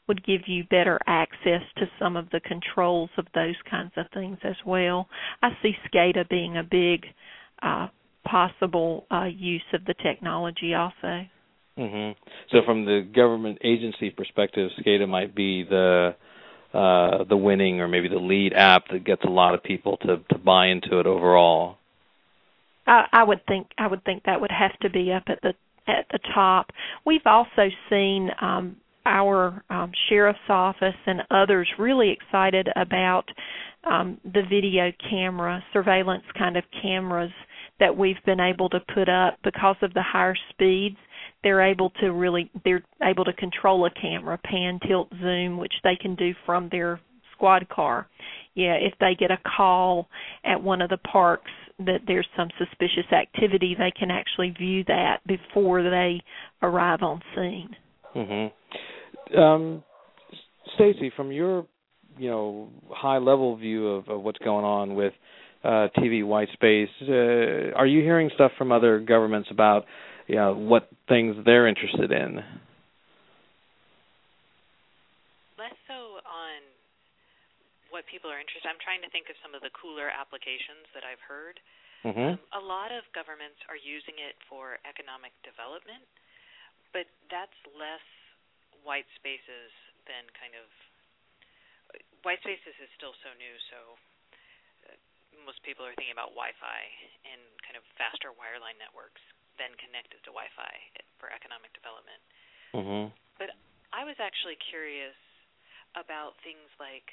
[0.08, 4.38] would give you better access to some of the controls of those kinds of things
[4.44, 5.08] as well.
[5.42, 7.06] I see SCADA being a big
[7.62, 7.88] uh,
[8.24, 11.26] possible uh, use of the technology also.
[11.78, 12.12] Mm-hmm.
[12.50, 16.14] So, from the government agency perspective, SCADA might be the
[16.74, 20.18] uh, the winning or maybe the lead app that gets a lot of people to
[20.30, 21.78] to buy into it overall.
[22.90, 25.54] I, I would think I would think that would have to be up at the
[25.86, 26.70] at the top.
[27.06, 28.76] We've also seen um,
[29.06, 33.24] our um, sheriff's office and others really excited about
[33.84, 37.32] um, the video camera surveillance kind of cameras
[37.78, 40.98] that we've been able to put up because of the higher speeds
[41.42, 45.96] they're able to really they're able to control a camera pan tilt zoom which they
[45.96, 47.00] can do from their
[47.32, 48.06] squad car
[48.54, 50.08] yeah if they get a call
[50.44, 51.50] at one of the parks
[51.86, 56.22] that there's some suspicious activity they can actually view that before they
[56.62, 57.76] arrive on scene
[58.14, 58.52] mhm
[59.36, 59.82] um
[60.74, 61.66] Stacey from your
[62.18, 65.12] you know high level view of, of what's going on with
[65.64, 66.88] uh, TV white space.
[67.02, 69.84] Uh, are you hearing stuff from other governments about
[70.26, 72.36] you know what things they're interested in?
[75.58, 76.62] Less so on
[78.00, 78.64] what people are interested.
[78.64, 81.60] I'm trying to think of some of the cooler applications that I've heard.
[82.00, 82.40] Mm-hmm.
[82.40, 86.00] Um, a lot of governments are using it for economic development,
[86.96, 88.00] but that's less
[88.80, 89.68] white spaces
[90.08, 90.64] than kind of
[92.24, 93.78] white spaces is still so new, so
[94.88, 94.96] uh,
[95.44, 96.80] most people are thinking about Wi-Fi
[97.28, 99.20] and kind of faster wireline networks
[99.60, 100.72] then connected to Wi-Fi
[101.20, 102.22] for economic development.
[102.72, 103.12] Mm-hmm.
[103.36, 103.52] But
[103.92, 105.16] I was actually curious
[105.92, 107.12] about things like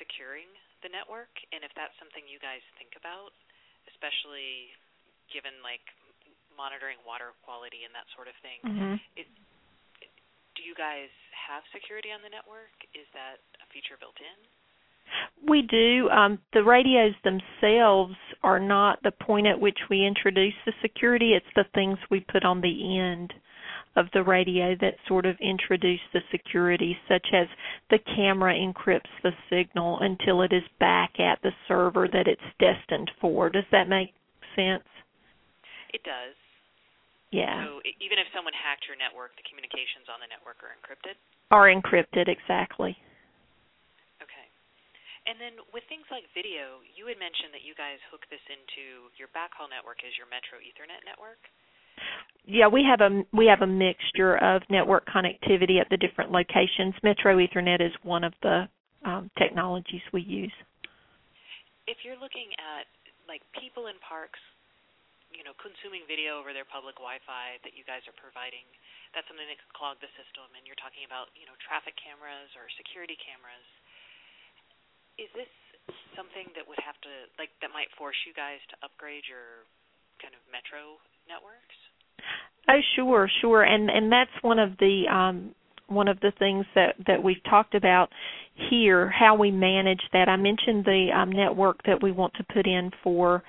[0.00, 0.48] securing
[0.80, 3.36] the network and if that's something you guys think about,
[3.92, 4.72] especially
[5.28, 5.84] given like
[6.56, 8.58] monitoring water quality and that sort of thing.
[8.64, 8.96] Mm-hmm.
[9.14, 9.28] It,
[10.56, 12.74] do you guys have security on the network?
[12.92, 14.38] Is that a feature built in?
[15.48, 16.08] We do.
[16.10, 21.32] Um, the radios themselves are not the point at which we introduce the security.
[21.32, 23.32] It's the things we put on the end
[23.96, 27.46] of the radio that sort of introduce the security, such as
[27.90, 33.10] the camera encrypts the signal until it is back at the server that it's destined
[33.20, 33.50] for.
[33.50, 34.14] Does that make
[34.54, 34.86] sense?
[35.92, 36.38] It does.
[37.30, 37.66] Yeah.
[37.66, 41.14] So even if someone hacked your network, the communications on the network are encrypted?
[41.50, 42.94] Are encrypted, exactly.
[44.22, 44.46] Okay.
[45.26, 49.10] And then with things like video, you had mentioned that you guys hook this into
[49.14, 51.38] your backhaul network as your Metro Ethernet network.
[52.46, 56.94] Yeah, we have a we have a mixture of network connectivity at the different locations.
[57.02, 58.66] Metro Ethernet is one of the
[59.04, 60.52] um, technologies we use.
[61.86, 62.90] If you're looking at
[63.30, 64.40] like people in parks,
[65.30, 68.66] you know, consuming video over their public Wi-Fi that you guys are providing,
[69.14, 70.50] that's something that can clog the system.
[70.58, 73.68] And you're talking about you know traffic cameras or security cameras
[75.20, 75.52] is this
[76.16, 79.68] something that would have to like that might force you guys to upgrade your
[80.20, 80.96] kind of metro
[81.28, 81.76] networks?
[82.68, 85.54] Oh, sure, sure, and and that's one of the um,
[85.88, 88.10] one of the things that that we've talked about
[88.70, 90.28] here, how we manage that.
[90.28, 93.42] I mentioned the um, network that we want to put in for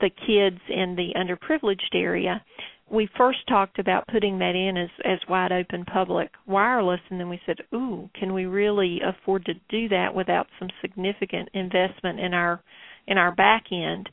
[0.00, 2.42] the kids in the underprivileged area.
[2.90, 7.28] We first talked about putting that in as as wide open public wireless and then
[7.28, 12.34] we said ooh can we really afford to do that without some significant investment in
[12.34, 12.62] our
[13.06, 14.08] in our back end?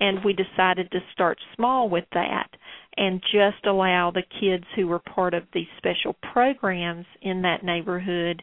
[0.00, 2.48] And we decided to start small with that
[2.96, 8.42] and just allow the kids who were part of these special programs in that neighborhood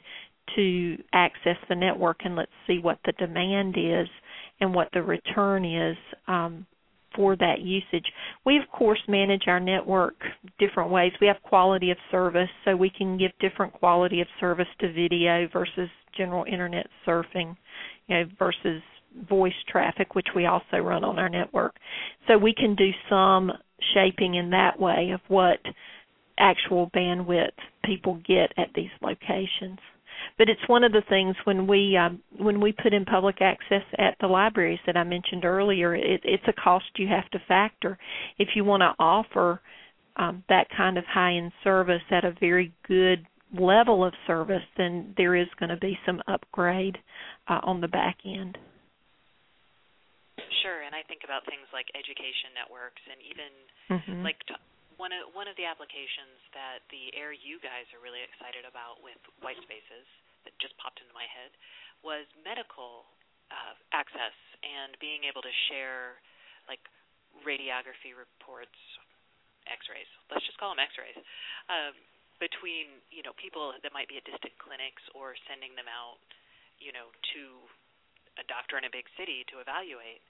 [0.55, 4.07] to access the network and let's see what the demand is
[4.59, 6.65] and what the return is um,
[7.15, 8.05] for that usage.
[8.45, 10.15] We of course manage our network
[10.59, 11.11] different ways.
[11.19, 15.47] We have quality of service, so we can give different quality of service to video
[15.51, 17.55] versus general internet surfing,
[18.07, 18.81] you know, versus
[19.29, 21.75] voice traffic, which we also run on our network.
[22.27, 23.51] So we can do some
[23.93, 25.59] shaping in that way of what
[26.37, 27.51] actual bandwidth
[27.83, 29.79] people get at these locations
[30.37, 33.83] but it's one of the things when we um, when we put in public access
[33.97, 35.95] at the libraries that I mentioned earlier.
[35.95, 37.97] It, it's a cost you have to factor
[38.37, 39.61] if you want to offer
[40.17, 43.25] um, that kind of high end service at a very good
[43.57, 44.63] level of service.
[44.77, 46.97] Then there is going to be some upgrade
[47.47, 48.57] uh, on the back end.
[50.59, 53.51] Sure, and I think about things like education networks and even
[53.87, 54.21] mm-hmm.
[54.27, 54.59] like t-
[54.99, 59.17] one of one of the applications that the Air.U guys are really excited about with
[59.39, 60.05] white spaces
[60.43, 61.55] that just popped into my head
[62.03, 63.07] was medical
[63.47, 66.19] uh, access and being able to share
[66.67, 66.83] like
[67.41, 68.75] radiography reports,
[69.65, 70.09] X-rays.
[70.29, 71.17] Let's just call them X-rays.
[71.71, 71.95] Um,
[72.41, 76.17] between you know people that might be at distant clinics or sending them out,
[76.81, 77.41] you know, to
[78.41, 80.25] a doctor in a big city to evaluate,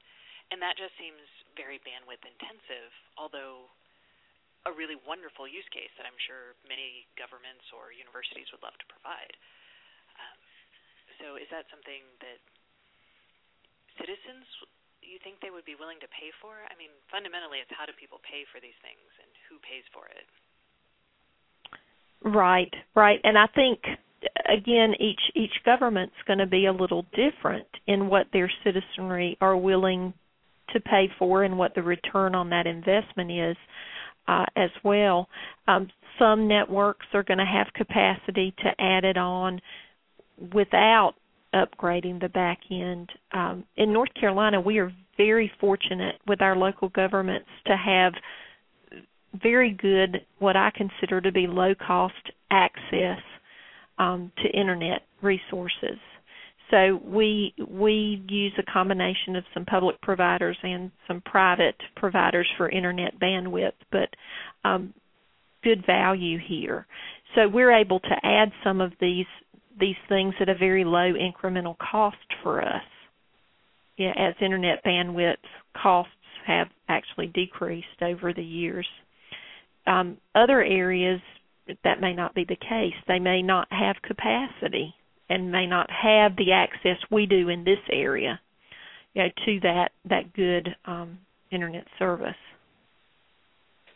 [0.52, 1.24] and that just seems
[1.56, 2.92] very bandwidth intensive.
[3.16, 3.72] Although
[4.68, 8.88] a really wonderful use case that I'm sure many governments or universities would love to
[8.92, 9.34] provide.
[10.22, 10.40] Um,
[11.18, 12.40] so, is that something that
[13.98, 14.46] citizens
[15.02, 16.62] you think they would be willing to pay for?
[16.70, 20.06] I mean, fundamentally, it's how do people pay for these things and who pays for
[20.14, 20.26] it?
[22.22, 23.20] Right, right.
[23.26, 23.82] And I think
[24.46, 29.58] again, each each government's going to be a little different in what their citizenry are
[29.58, 30.14] willing
[30.74, 33.58] to pay for and what the return on that investment is
[34.28, 35.28] uh, as well.
[35.68, 39.62] Um, some networks are going to have capacity to add it on
[40.54, 41.14] without
[41.54, 43.10] upgrading the back end.
[43.34, 48.14] Um, in North Carolina, we are very fortunate with our local governments to have
[49.42, 53.20] very good, what I consider to be low cost access
[53.98, 56.00] um, to internet resources.
[56.72, 62.70] So we we use a combination of some public providers and some private providers for
[62.70, 64.10] internet bandwidth, but
[64.64, 64.94] um,
[65.64, 66.88] good value here.
[67.36, 69.26] So we're able to add some of these
[69.80, 72.84] these things at a very low incremental cost for us.
[73.98, 75.36] Yeah, as internet bandwidth
[75.82, 76.14] costs
[76.48, 78.88] have actually decreased over the years.
[79.86, 81.20] Um, other areas
[81.84, 82.94] that may not be the case.
[83.08, 84.96] They may not have capacity
[85.32, 88.40] and may not have the access we do in this area,
[89.14, 91.20] you know, to that that good um,
[91.52, 92.36] internet service.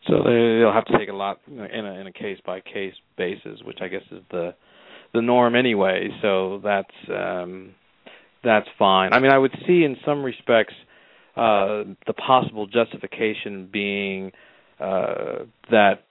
[0.07, 3.61] So they'll have to take a lot in a in a case by case basis,
[3.63, 4.55] which I guess is the
[5.13, 6.09] the norm anyway.
[6.21, 7.73] So that's um,
[8.43, 9.13] that's fine.
[9.13, 10.73] I mean, I would see in some respects
[11.35, 14.31] uh, the possible justification being
[14.79, 16.03] uh, that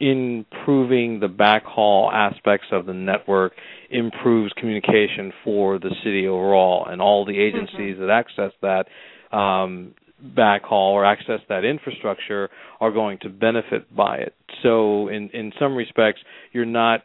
[0.00, 3.52] improving the backhaul aspects of the network
[3.90, 8.00] improves communication for the city overall, and all the agencies mm-hmm.
[8.00, 9.94] that access that um,
[10.36, 12.48] backhaul or access that infrastructure
[12.80, 14.34] are going to benefit by it.
[14.62, 16.20] So, in in some respects,
[16.52, 17.02] you're not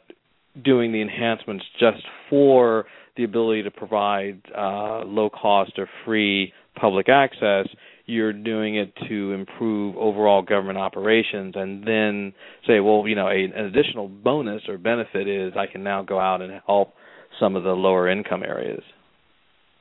[0.64, 7.10] doing the enhancements just for the ability to provide uh, low cost or free public
[7.10, 7.68] access
[8.08, 12.34] you're doing it to improve overall government operations and then
[12.66, 16.20] say well you know a, an additional bonus or benefit is i can now go
[16.20, 16.94] out and help
[17.40, 18.82] some of the lower income areas.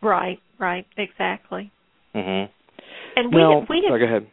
[0.02, 1.72] Right right exactly.
[2.14, 2.48] Mhm
[3.16, 4.30] and we now, have, we have, sorry, go ahead.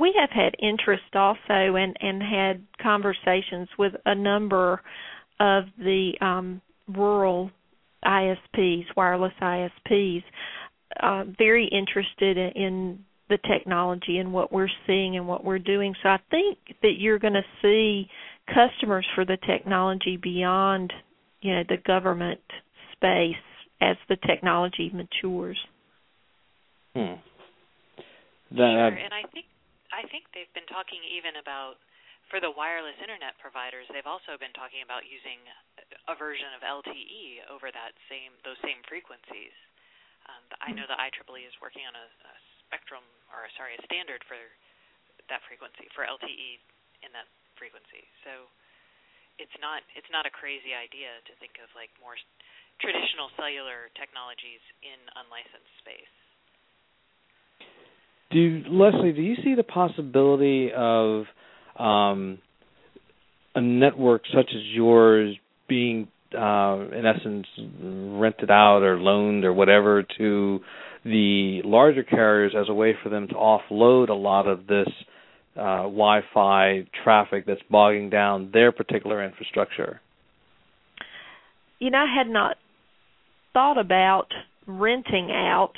[0.00, 4.82] we have had interest also and and had conversations with a number
[5.40, 7.50] of the um rural
[8.04, 10.22] ISPs wireless ISPs
[11.00, 12.98] uh, very interested in
[13.28, 15.94] the technology and what we're seeing and what we're doing.
[16.02, 18.08] So I think that you're going to see
[18.48, 20.92] customers for the technology beyond,
[21.40, 22.40] you know, the government
[22.92, 23.36] space
[23.80, 25.58] as the technology matures.
[26.94, 27.20] Hmm.
[28.56, 29.44] That, sure, and I think
[29.92, 31.76] I think they've been talking even about
[32.32, 33.84] for the wireless internet providers.
[33.92, 35.36] They've also been talking about using
[36.08, 39.52] a version of LTE over that same those same frequencies.
[40.28, 42.32] Um, I know the IEEE is working on a, a
[42.68, 43.02] spectrum
[43.32, 44.36] or sorry a standard for
[45.32, 46.60] that frequency for LTE
[47.02, 48.04] in that frequency.
[48.24, 48.48] So
[49.40, 52.14] it's not it's not a crazy idea to think of like more
[52.78, 56.14] traditional cellular technologies in unlicensed space.
[58.30, 61.24] Do Leslie, do you see the possibility of
[61.78, 62.38] um,
[63.54, 65.36] a network such as yours
[65.68, 67.46] being, uh, in essence,
[68.20, 70.60] rented out or loaned or whatever to
[71.08, 74.88] the larger carriers as a way for them to offload a lot of this
[75.56, 80.00] uh, Wi-Fi traffic that's bogging down their particular infrastructure?
[81.78, 82.56] You know, I had not
[83.52, 84.26] thought about
[84.66, 85.72] renting out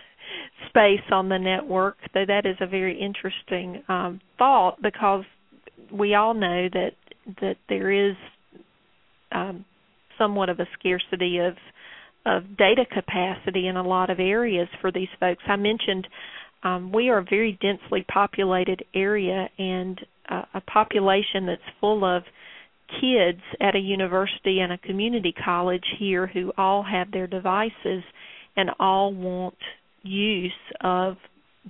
[0.68, 5.24] space on the network, though that is a very interesting um, thought because
[5.92, 6.92] we all know that
[7.40, 8.16] that there is
[9.30, 9.64] um,
[10.18, 11.54] somewhat of a scarcity of
[12.24, 15.42] of data capacity in a lot of areas for these folks.
[15.46, 16.06] I mentioned
[16.62, 22.22] um, we are a very densely populated area and uh, a population that's full of
[23.00, 28.02] kids at a university and a community college here who all have their devices
[28.56, 29.56] and all want
[30.02, 31.16] use of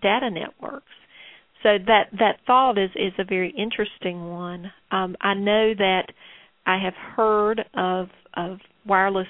[0.00, 0.86] data networks.
[1.62, 4.72] So that that thought is is a very interesting one.
[4.90, 6.06] Um, I know that
[6.66, 9.28] I have heard of of wireless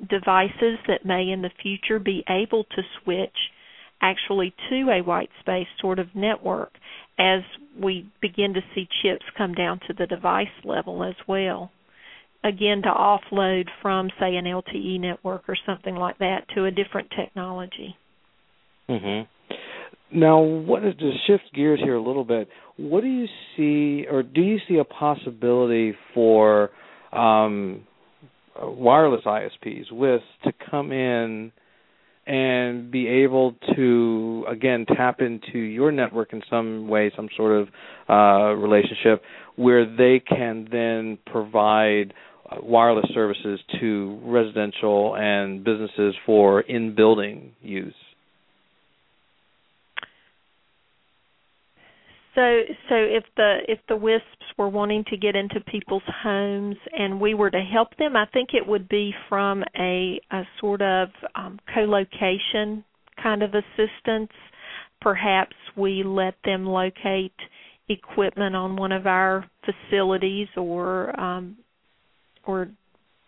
[0.00, 3.36] devices that may in the future be able to switch
[4.00, 6.72] actually to a white space sort of network
[7.18, 7.40] as
[7.80, 11.70] we begin to see chips come down to the device level as well.
[12.44, 17.08] Again, to offload from, say, an LTE network or something like that to a different
[17.10, 17.96] technology.
[18.88, 20.18] Mm-hmm.
[20.18, 22.48] Now, what is to shift gears here a little bit?
[22.76, 23.26] What do you
[23.56, 26.70] see, or do you see a possibility for
[27.12, 27.84] um,
[28.60, 31.52] wireless ISPs with to come in
[32.26, 37.68] and be able to again tap into your network in some way, some sort of
[38.08, 39.22] uh, relationship
[39.56, 42.12] where they can then provide
[42.62, 47.94] wireless services to residential and businesses for in building use?
[52.38, 57.20] So so if the if the wisps were wanting to get into people's homes and
[57.20, 61.08] we were to help them, I think it would be from a, a sort of
[61.34, 62.84] um, co-location
[63.20, 64.30] kind of assistance.
[65.00, 67.34] Perhaps we let them locate
[67.88, 71.56] equipment on one of our facilities or um,
[72.46, 72.68] or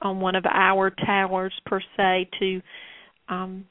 [0.02, 2.62] on one of our towers per se to
[3.28, 3.64] um,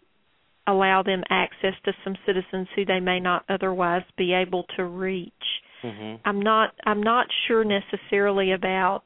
[0.69, 5.33] allow them access to some citizens who they may not otherwise be able to reach.
[5.83, 6.15] Mm-hmm.
[6.25, 9.03] I'm not I'm not sure necessarily about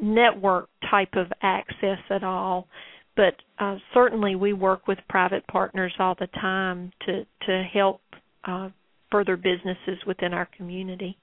[0.00, 2.68] network type of access at all,
[3.16, 8.00] but uh, certainly we work with private partners all the time to to help
[8.44, 8.68] uh,
[9.10, 11.18] further businesses within our community.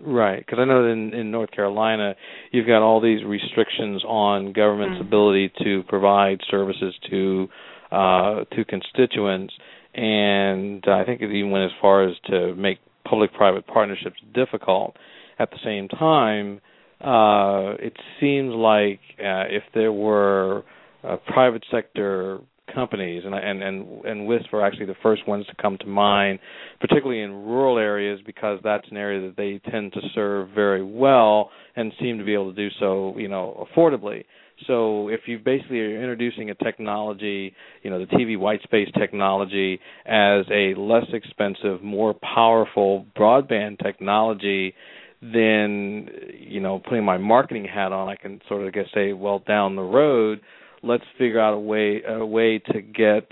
[0.00, 2.14] Right, because I know in in North Carolina
[2.50, 5.06] you've got all these restrictions on government's mm-hmm.
[5.06, 7.48] ability to provide services to
[7.92, 9.52] uh, to constituents,
[9.94, 12.78] and I think it even went as far as to make
[13.08, 14.96] public-private partnerships difficult.
[15.38, 16.60] At the same time,
[17.00, 20.64] uh, it seems like uh, if there were
[21.04, 22.38] uh, private sector
[22.72, 26.38] companies, and and and and WISP are actually the first ones to come to mind,
[26.80, 31.50] particularly in rural areas because that's an area that they tend to serve very well
[31.76, 34.24] and seem to be able to do so, you know, affordably.
[34.66, 39.80] So if you basically are introducing a technology, you know, the TV white space technology
[40.06, 44.74] as a less expensive, more powerful broadband technology,
[45.20, 46.08] then
[46.38, 49.76] you know, putting my marketing hat on, I can sort of guess say, well, down
[49.76, 50.40] the road,
[50.82, 53.30] let's figure out a way a way to get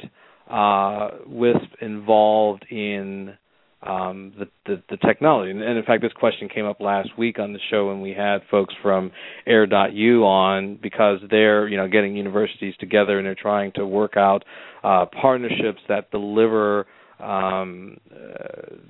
[0.51, 3.37] uh, WISP involved in
[3.83, 5.51] um, the, the, the technology.
[5.51, 8.13] And, and, in fact, this question came up last week on the show when we
[8.13, 9.11] had folks from
[9.47, 14.45] Air.U on because they're you know getting universities together and they're trying to work out
[14.85, 16.87] uh, partnerships that deliver
[17.19, 18.17] um, uh,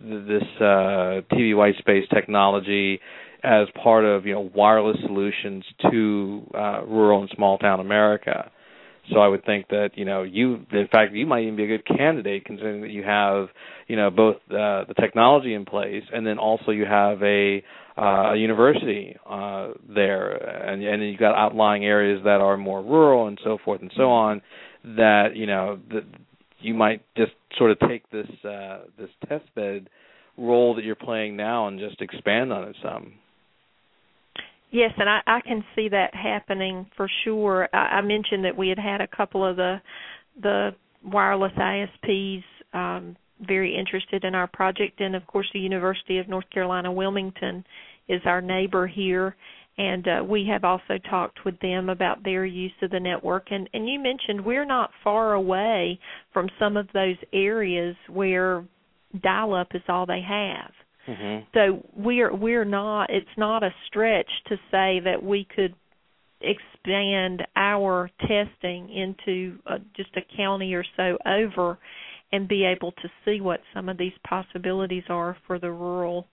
[0.03, 3.01] this uh, TV white space technology
[3.43, 8.51] as part of you know wireless solutions to uh, rural and small town America.
[9.13, 11.67] So I would think that you know you, in fact, you might even be a
[11.67, 13.49] good candidate considering that you have
[13.89, 17.63] you know both uh, the technology in place and then also you have a
[17.99, 23.27] uh, a university uh, there, and and you've got outlying areas that are more rural
[23.27, 24.41] and so forth and so on.
[24.85, 26.05] That you know that
[26.61, 29.91] you might just sort of take this uh, this test bed
[30.39, 33.15] role that you're playing now and just expand on it some.
[34.71, 37.69] Yes, and I, I can see that happening for sure.
[37.73, 39.81] I, I mentioned that we had had a couple of the
[40.41, 40.71] the
[41.05, 46.49] wireless ISPs um, very interested in our project, and of course, the University of North
[46.51, 47.65] Carolina Wilmington
[48.09, 49.35] is our neighbor here,
[49.77, 53.49] and uh, we have also talked with them about their use of the network.
[53.51, 55.99] And and you mentioned we're not far away
[56.33, 58.65] from some of those areas where
[59.21, 60.71] dial-up is all they have.
[61.11, 61.45] Mm-hmm.
[61.55, 63.11] So we're we're not.
[63.11, 65.75] It's not a stretch to say that we could
[66.41, 71.79] expand our testing into uh, just a county or so over
[72.33, 76.27] and be able to see what some of these possibilities are for the rural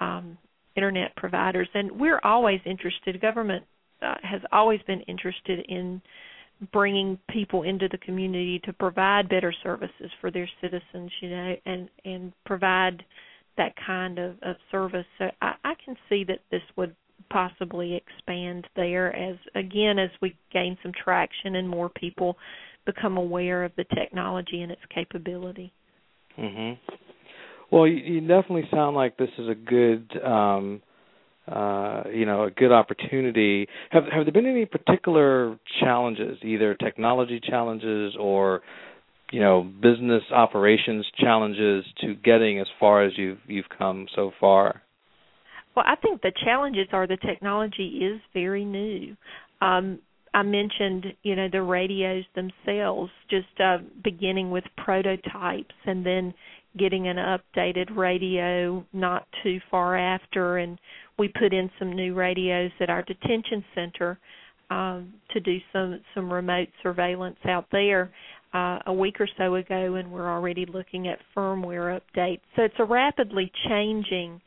[0.00, 0.36] um,
[0.76, 1.68] internet providers.
[1.74, 3.20] And we're always interested.
[3.20, 3.64] Government
[4.02, 6.02] uh, has always been interested in
[6.72, 11.88] bringing people into the community to provide better services for their citizens, you know, and
[12.04, 13.04] and provide
[13.58, 15.04] that kind of, of service.
[15.18, 16.94] So I, I can see that this would
[17.30, 22.36] possibly expand there as again as we gain some traction and more people
[22.86, 25.72] become aware of the technology and its capability.
[26.38, 26.78] Mhm.
[27.70, 30.80] Well, you, you definitely sound like this is a good um
[31.50, 33.66] uh, you know, a good opportunity.
[33.90, 38.60] Have have there been any particular challenges, either technology challenges or
[39.30, 44.82] you know business operations challenges to getting as far as you've you've come so far?
[45.76, 49.16] Well, I think the challenges are the technology is very new.
[49.60, 50.00] Um,
[50.34, 56.34] I mentioned, you know, the radios themselves, just uh, beginning with prototypes and then
[56.76, 60.78] getting an updated radio not too far after, and
[61.18, 64.18] we put in some new radios at our detention center
[64.70, 68.10] um, to do some some remote surveillance out there
[68.54, 72.40] uh, a week or so ago, and we're already looking at firmware updates.
[72.56, 74.40] So it's a rapidly changing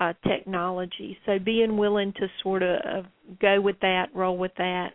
[0.00, 1.16] uh, technology.
[1.26, 3.06] So being willing to sort of
[3.40, 4.90] go with that, roll with that,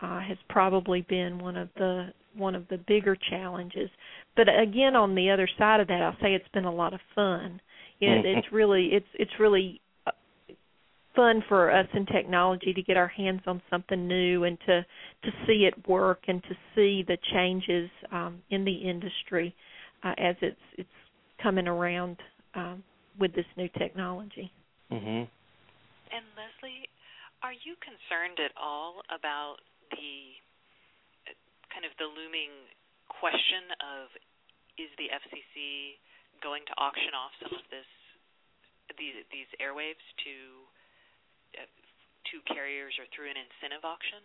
[0.00, 3.90] uh, has probably been one of the one of the bigger challenges.
[4.36, 7.00] But again, on the other side of that, I'll say it's been a lot of
[7.14, 7.60] fun.
[7.98, 9.80] You know, it's really it's it's really
[11.18, 14.86] fun for us in technology to get our hands on something new and to
[15.24, 19.52] to see it work and to see the changes um, in the industry
[20.04, 20.98] uh, as it's it's
[21.42, 22.16] coming around
[22.54, 22.84] um,
[23.18, 24.52] with this new technology.
[24.92, 25.26] Mm-hmm.
[25.26, 26.86] And Leslie,
[27.42, 29.58] are you concerned at all about
[29.90, 30.38] the
[31.26, 31.34] uh,
[31.74, 32.54] kind of the looming
[33.10, 34.06] question of
[34.78, 35.98] is the FCC
[36.38, 37.90] going to auction off some of this
[38.94, 40.67] these these airwaves to
[41.54, 44.20] to carriers or through an incentive auction?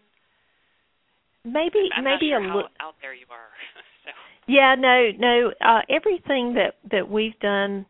[1.46, 3.52] Maybe I'm maybe sure a little out there you are.
[4.06, 4.12] so.
[4.48, 5.52] Yeah, no, no.
[5.60, 7.86] Uh, everything that that we've done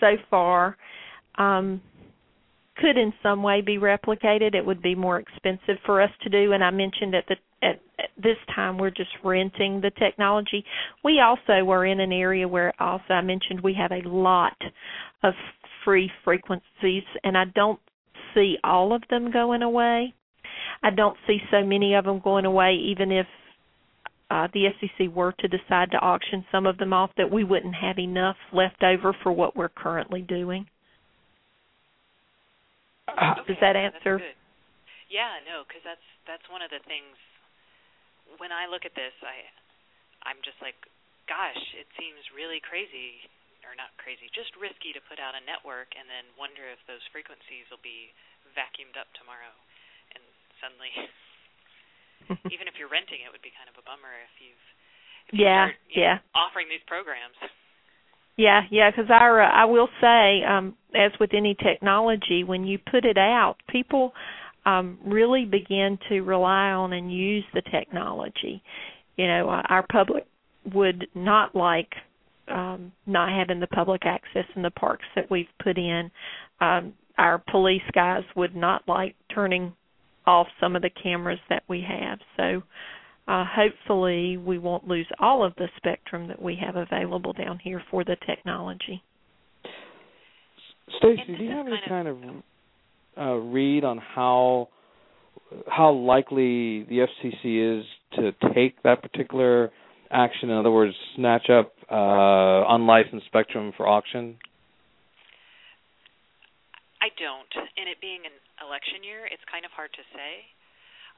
[0.00, 0.76] so far
[1.36, 1.80] um,
[2.76, 4.54] could, in some way, be replicated.
[4.54, 6.52] It would be more expensive for us to do.
[6.52, 10.64] And I mentioned at the at, at this time we're just renting the technology.
[11.04, 14.56] We also were in an area where also I mentioned we have a lot
[15.22, 15.34] of
[15.84, 17.80] free frequencies, and I don't
[18.36, 20.14] see all of them going away.
[20.82, 23.26] I don't see so many of them going away, even if
[24.30, 27.74] uh, the FCC were to decide to auction some of them off, that we wouldn't
[27.74, 30.66] have enough left over for what we're currently doing.
[33.08, 34.20] Uh, Does that answer?
[35.08, 37.14] Yeah, no, because that's that's one of the things.
[38.42, 39.46] When I look at this, I
[40.26, 40.74] I'm just like,
[41.30, 43.22] gosh, it seems really crazy,
[43.66, 47.02] or not crazy, just risky to put out a network and then wonder if those
[47.10, 48.14] frequencies will be
[48.54, 49.52] vacuumed up tomorrow,
[50.14, 50.22] and
[50.62, 50.92] suddenly,
[52.54, 54.66] even if you're renting, it would be kind of a bummer if you've
[55.26, 56.22] if you Yeah, start, you yeah.
[56.22, 57.34] know, offering these programs.
[58.36, 62.78] Yeah, yeah, because our uh, I will say, um, as with any technology, when you
[62.78, 64.12] put it out, people
[64.66, 68.62] um, really begin to rely on and use the technology.
[69.16, 70.26] You know, uh, our public
[70.74, 71.88] would not like
[72.48, 76.10] um, not having the public access in the parks that we've put in.
[76.60, 79.72] Um, our police guys would not like turning
[80.26, 82.18] off some of the cameras that we have.
[82.36, 82.62] So
[83.28, 87.82] uh, hopefully we won't lose all of the spectrum that we have available down here
[87.90, 89.02] for the technology.
[90.98, 92.42] Stacey, do you have any kind kind
[93.16, 94.68] of uh, read on how
[95.68, 97.84] how likely the FCC is
[98.14, 99.70] to take that particular
[100.10, 100.50] action?
[100.50, 104.36] In other words, snatch up uh, unlicensed spectrum for auction.
[107.00, 107.52] I don't.
[107.78, 110.50] And it being an election year, it's kind of hard to say.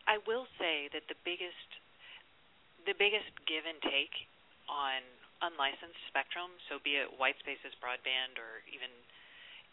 [0.04, 1.68] I will say that the biggest
[2.86, 4.12] the biggest give and take
[4.68, 5.04] on
[5.44, 8.88] unlicensed spectrum, so be it white spaces broadband or even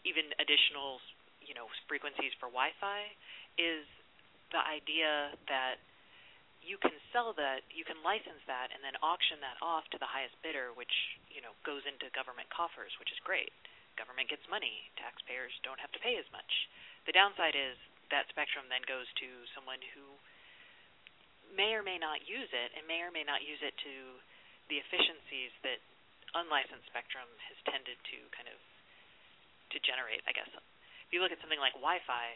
[0.04, 1.02] even additional,
[1.42, 3.00] you know, frequencies for Wi-Fi
[3.58, 3.84] is
[4.54, 5.82] the idea that
[6.66, 10.10] you can sell that, you can license that and then auction that off to the
[10.10, 10.92] highest bidder which,
[11.30, 13.54] you know, goes into government coffers, which is great.
[13.94, 16.50] Government gets money, taxpayers don't have to pay as much.
[17.06, 17.78] The downside is
[18.10, 20.04] that spectrum then goes to someone who
[21.54, 23.94] may or may not use it and may or may not use it to
[24.68, 25.78] the efficiencies that
[26.34, 28.58] unlicensed spectrum has tended to kind of
[29.70, 30.50] to generate, I guess.
[30.50, 32.26] If you look at something like Wi-Fi,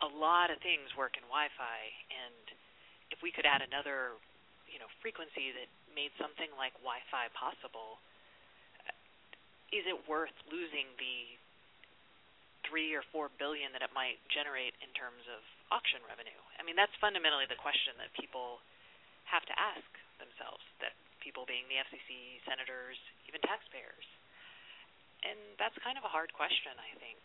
[0.00, 1.78] a lot of things work in Wi-Fi
[2.10, 2.46] and
[3.10, 4.16] if we could add another,
[4.70, 7.98] you know, frequency that made something like Wi-Fi possible,
[9.70, 11.38] is it worth losing the
[12.66, 16.38] three or four billion that it might generate in terms of auction revenue?
[16.58, 18.62] I mean, that's fundamentally the question that people
[19.30, 19.86] have to ask
[20.18, 20.62] themselves.
[20.82, 22.98] That people being the FCC, senators,
[23.30, 24.06] even taxpayers,
[25.22, 27.20] and that's kind of a hard question, I think.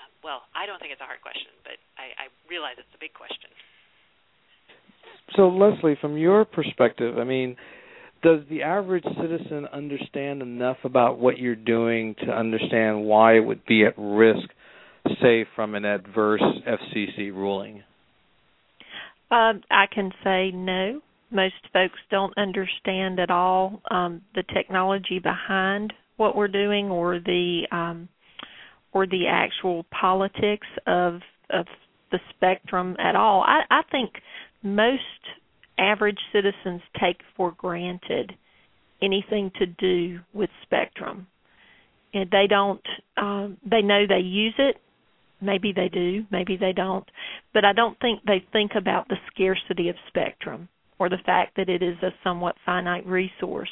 [0.00, 3.02] Um, well, I don't think it's a hard question, but I, I realize it's a
[3.02, 3.52] big question.
[5.36, 7.56] So, Leslie, from your perspective, I mean,
[8.22, 13.64] does the average citizen understand enough about what you're doing to understand why it would
[13.66, 14.48] be at risk,
[15.20, 17.82] say, from an adverse FCC ruling?
[19.30, 21.00] Uh, I can say no.
[21.30, 27.66] Most folks don't understand at all um, the technology behind what we're doing, or the
[27.72, 28.08] um,
[28.92, 31.66] or the actual politics of of
[32.12, 33.42] the spectrum at all.
[33.42, 34.12] I, I think
[34.64, 35.02] most
[35.78, 38.32] average citizens take for granted
[39.02, 41.26] anything to do with spectrum.
[42.12, 42.82] And they don't
[43.16, 44.76] um they know they use it.
[45.40, 47.04] Maybe they do, maybe they don't.
[47.52, 51.68] But I don't think they think about the scarcity of spectrum or the fact that
[51.68, 53.70] it is a somewhat finite resource.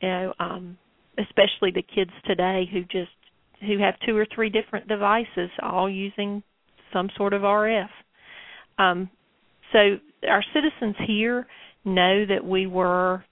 [0.00, 0.78] You know, um
[1.18, 3.12] especially the kids today who just
[3.60, 6.42] who have two or three different devices all using
[6.92, 7.88] some sort of RF.
[8.78, 9.10] Um,
[9.72, 9.96] so
[10.28, 11.46] our citizens here
[11.84, 13.24] know that we were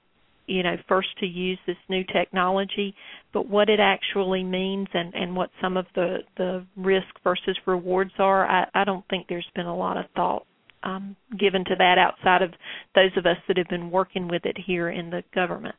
[0.47, 2.95] you know first to use this new technology
[3.33, 8.13] but what it actually means and and what some of the the risk versus rewards
[8.19, 10.47] are i i don't think there's been a lot of thought
[10.83, 12.53] um given to that outside of
[12.95, 15.75] those of us that have been working with it here in the government.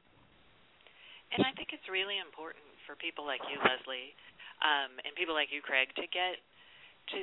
[1.31, 4.17] And i think it's really important for people like you leslie
[4.65, 6.41] um and people like you craig to get
[7.13, 7.21] to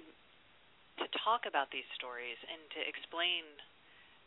[1.00, 3.42] to talk about these stories and to explain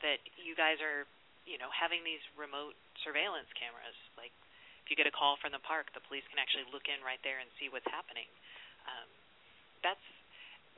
[0.03, 1.07] that you guys are
[1.45, 2.75] you know having these remote
[3.05, 3.95] surveillance cameras.
[4.19, 4.33] Like
[4.83, 7.21] if you get a call from the park the police can actually look in right
[7.23, 8.27] there and see what's happening.
[8.85, 9.09] Um,
[9.81, 10.07] that's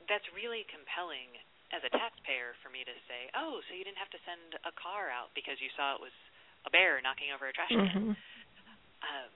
[0.06, 1.28] that's really compelling
[1.68, 4.72] as a taxpayer for me to say oh so you didn't have to send a
[4.72, 6.14] car out because you saw it was
[6.64, 7.84] a bear knocking over a trash can.
[7.84, 8.16] Mm-hmm.
[9.04, 9.30] um,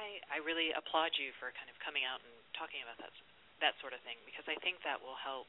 [0.00, 3.12] I I really applaud you for kind of coming out and talking about that
[3.62, 5.48] that sort of thing because I think that will help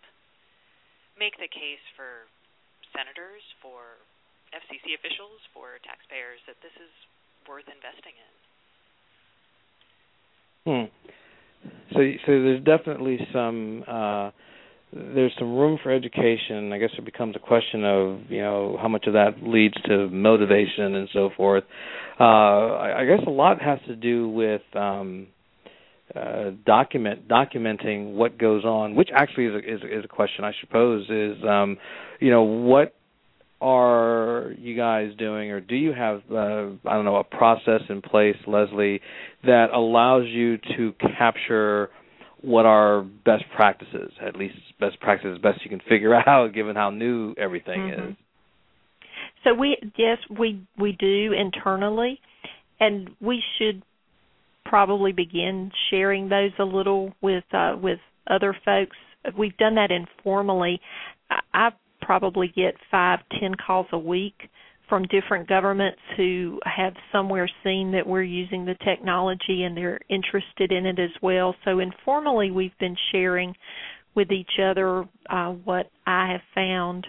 [1.17, 2.27] make the case for
[2.95, 3.99] senators, for
[4.55, 6.91] FCC officials, for taxpayers that this is
[7.45, 8.33] worth investing in.
[10.65, 10.87] Hmm.
[11.93, 14.31] So, so there's definitely some uh,
[14.93, 16.71] there's some room for education.
[16.71, 20.09] I guess it becomes a question of you know how much of that leads to
[20.09, 21.63] motivation and so forth.
[22.19, 25.27] Uh, I, I guess a lot has to do with um,
[26.15, 30.53] uh, document documenting what goes on, which actually is a, is, is a question I
[30.61, 31.77] suppose is um,
[32.19, 32.95] you know what
[33.61, 38.01] are you guys doing, or do you have uh, I don't know a process in
[38.01, 39.01] place, Leslie,
[39.43, 41.89] that allows you to capture
[42.41, 46.89] what are best practices, at least best practices best you can figure out, given how
[46.91, 48.09] new everything mm-hmm.
[48.11, 48.15] is.
[49.43, 52.19] So we yes we we do internally,
[52.79, 53.83] and we should
[54.65, 58.97] probably begin sharing those a little with uh, with other folks.
[59.37, 60.79] We've done that informally.
[61.53, 61.69] I
[62.01, 64.35] probably get five, ten calls a week
[64.87, 70.71] from different governments who have somewhere seen that we're using the technology and they're interested
[70.71, 71.55] in it as well.
[71.65, 73.55] So informally, we've been sharing
[74.13, 77.07] with each other uh, what I have found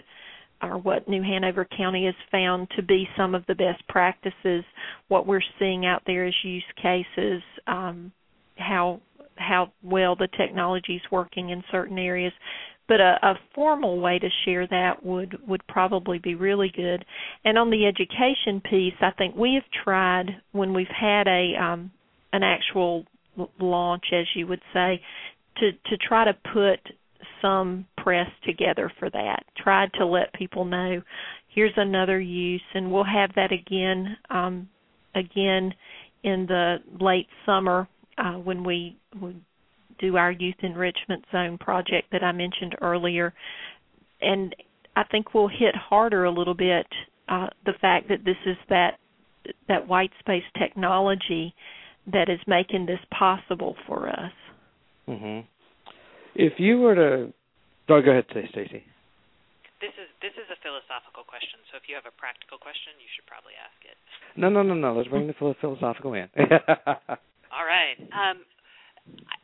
[0.61, 4.63] or what New Hanover County has found to be some of the best practices,
[5.07, 8.11] what we're seeing out there is use cases, um,
[8.57, 9.01] how
[9.35, 12.33] how well the technology is working in certain areas
[12.87, 17.03] but a, a formal way to share that would would probably be really good.
[17.43, 21.91] And on the education piece, I think we have tried when we've had a um,
[22.33, 23.05] an actual
[23.59, 25.01] launch, as you would say,
[25.57, 26.79] to to try to put
[27.41, 29.43] some press together for that.
[29.57, 31.01] Tried to let people know
[31.53, 34.69] here's another use, and we'll have that again um,
[35.15, 35.73] again
[36.23, 39.35] in the late summer uh, when we, we
[39.99, 43.33] do our youth enrichment zone project that I mentioned earlier.
[44.21, 44.55] And
[44.95, 46.87] I think we'll hit harder a little bit
[47.29, 48.97] uh, the fact that this is that
[49.67, 51.53] that white space technology
[52.11, 54.31] that is making this possible for us.
[55.07, 55.39] Mm-hmm.
[56.37, 57.33] If you were to,
[57.89, 58.85] oh, go ahead, Stacey.
[59.81, 61.61] This is this is a philosophical question.
[61.69, 63.97] So if you have a practical question, you should probably ask it.
[64.37, 64.93] No, no, no, no.
[64.93, 66.29] Let's bring the philosophical in.
[67.53, 67.97] All right.
[68.13, 68.41] Um,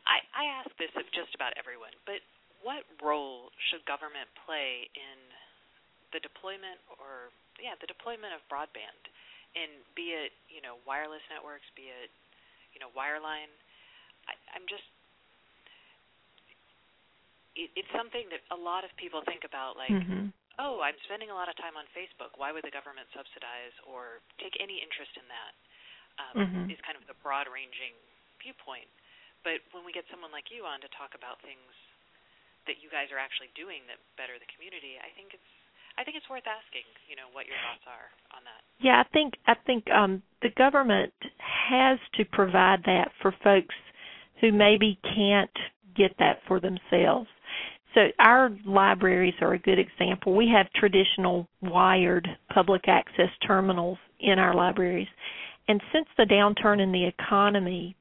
[0.06, 2.22] I, I ask this of just about everyone, but
[2.62, 5.18] what role should government play in
[6.14, 9.02] the deployment or yeah the deployment of broadband
[9.58, 12.08] in be it you know wireless networks be it
[12.70, 13.50] you know wireline
[14.30, 14.86] I, i'm just
[17.54, 20.30] it, it's something that a lot of people think about like mm-hmm.
[20.58, 24.22] oh i'm spending a lot of time on facebook why would the government subsidize or
[24.42, 25.52] take any interest in that
[26.14, 26.64] um, mm-hmm.
[26.70, 27.94] is kind of the broad ranging
[28.42, 28.86] viewpoint
[29.44, 31.68] but when we get someone like you on to talk about things
[32.66, 35.52] that you guys are actually doing that better the community, I think it's
[35.94, 38.66] I think it's worth asking, you know, what your thoughts are on that.
[38.82, 43.76] Yeah, I think I think um the government has to provide that for folks
[44.40, 45.54] who maybe can't
[45.94, 47.30] get that for themselves.
[47.94, 50.34] So our libraries are a good example.
[50.34, 55.08] We have traditional wired public access terminals in our libraries.
[55.68, 57.96] And since the downturn in the economy,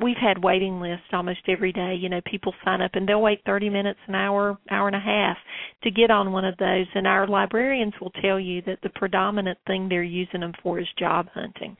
[0.00, 1.94] we've had waiting lists almost every day.
[1.94, 5.00] You know, people sign up and they'll wait 30 minutes, an hour, hour and a
[5.00, 5.36] half
[5.82, 6.86] to get on one of those.
[6.94, 10.88] And our librarians will tell you that the predominant thing they're using them for is
[10.98, 11.76] job hunting.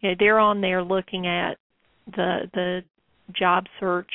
[0.00, 1.56] You know, they're on there looking at
[2.06, 2.80] the the
[3.32, 4.10] job search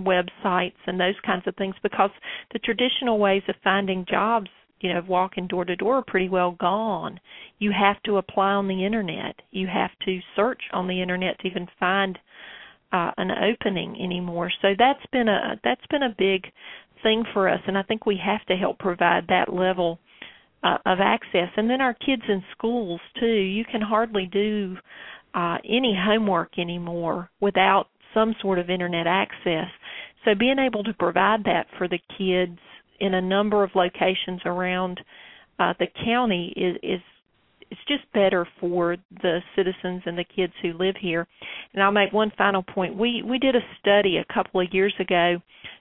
[0.00, 2.10] websites and those kinds of things because
[2.52, 4.48] the traditional ways of finding jobs
[4.80, 7.20] you know, walking door to door are pretty well gone.
[7.58, 9.36] You have to apply on the internet.
[9.50, 12.18] You have to search on the internet to even find
[12.92, 14.50] uh, an opening anymore.
[14.62, 16.46] So that's been a that's been a big
[17.02, 19.98] thing for us, and I think we have to help provide that level
[20.62, 21.48] uh, of access.
[21.56, 23.26] And then our kids in schools too.
[23.26, 24.76] You can hardly do
[25.34, 29.68] uh, any homework anymore without some sort of internet access.
[30.24, 32.58] So being able to provide that for the kids
[33.00, 35.00] in a number of locations around
[35.58, 37.00] uh, the county is is
[37.70, 41.26] it's just better for the citizens and the kids who live here.
[41.72, 42.96] And I'll make one final point.
[42.96, 45.36] We we did a study a couple of years ago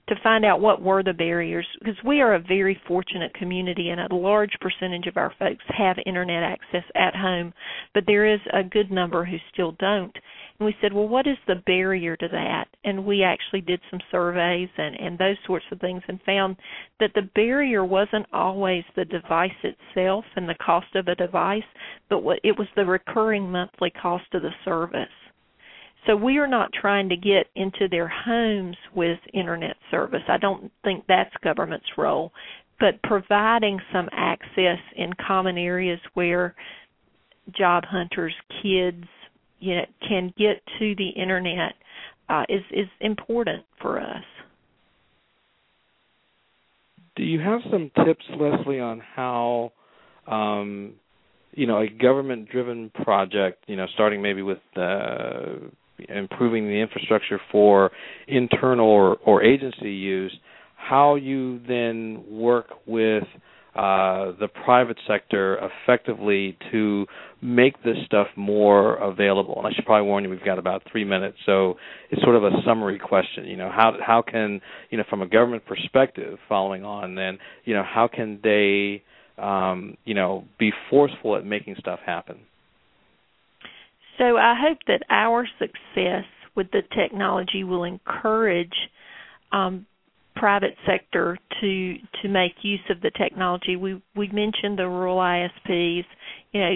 [0.09, 4.01] to find out what were the barriers because we are a very fortunate community and
[4.01, 7.53] a large percentage of our folks have internet access at home,
[7.93, 10.15] but there is a good number who still don't.
[10.59, 12.65] And we said, well, what is the barrier to that?
[12.83, 16.57] And we actually did some surveys and, and those sorts of things and found
[16.99, 21.63] that the barrier wasn't always the device itself and the cost of a device,
[22.09, 25.07] but what, it was the recurring monthly cost of the service.
[26.07, 30.23] So we are not trying to get into their homes with internet service.
[30.27, 32.31] I don't think that's government's role,
[32.79, 36.55] but providing some access in common areas where
[37.57, 39.05] job hunters, kids,
[39.59, 41.73] you know can get to the internet
[42.29, 44.23] uh, is is important for us.
[47.15, 49.73] Do you have some tips, Leslie, on how
[50.27, 50.93] um,
[51.51, 55.55] you know a government-driven project, you know, starting maybe with uh,
[56.07, 57.91] improving the infrastructure for
[58.27, 60.35] internal or, or agency use,
[60.75, 63.23] how you then work with
[63.75, 67.05] uh, the private sector effectively to
[67.41, 69.55] make this stuff more available?
[69.57, 71.75] And I should probably warn you, we've got about three minutes, so
[72.09, 73.45] it's sort of a summary question.
[73.45, 77.73] You know, how how can you know from a government perspective, following on, then you
[77.75, 79.03] know how can they
[79.37, 82.39] um, you know be forceful at making stuff happen?
[84.19, 88.75] So I hope that our success with the technology will encourage
[89.51, 89.85] um,
[90.35, 93.75] private sector to to make use of the technology.
[93.75, 96.05] We we mentioned the rural ISPs.
[96.51, 96.75] You know,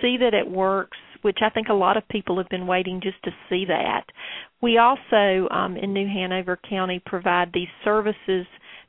[0.00, 3.22] see that it works, which I think a lot of people have been waiting just
[3.24, 4.04] to see that.
[4.60, 8.46] We also um, in New Hanover County provide these services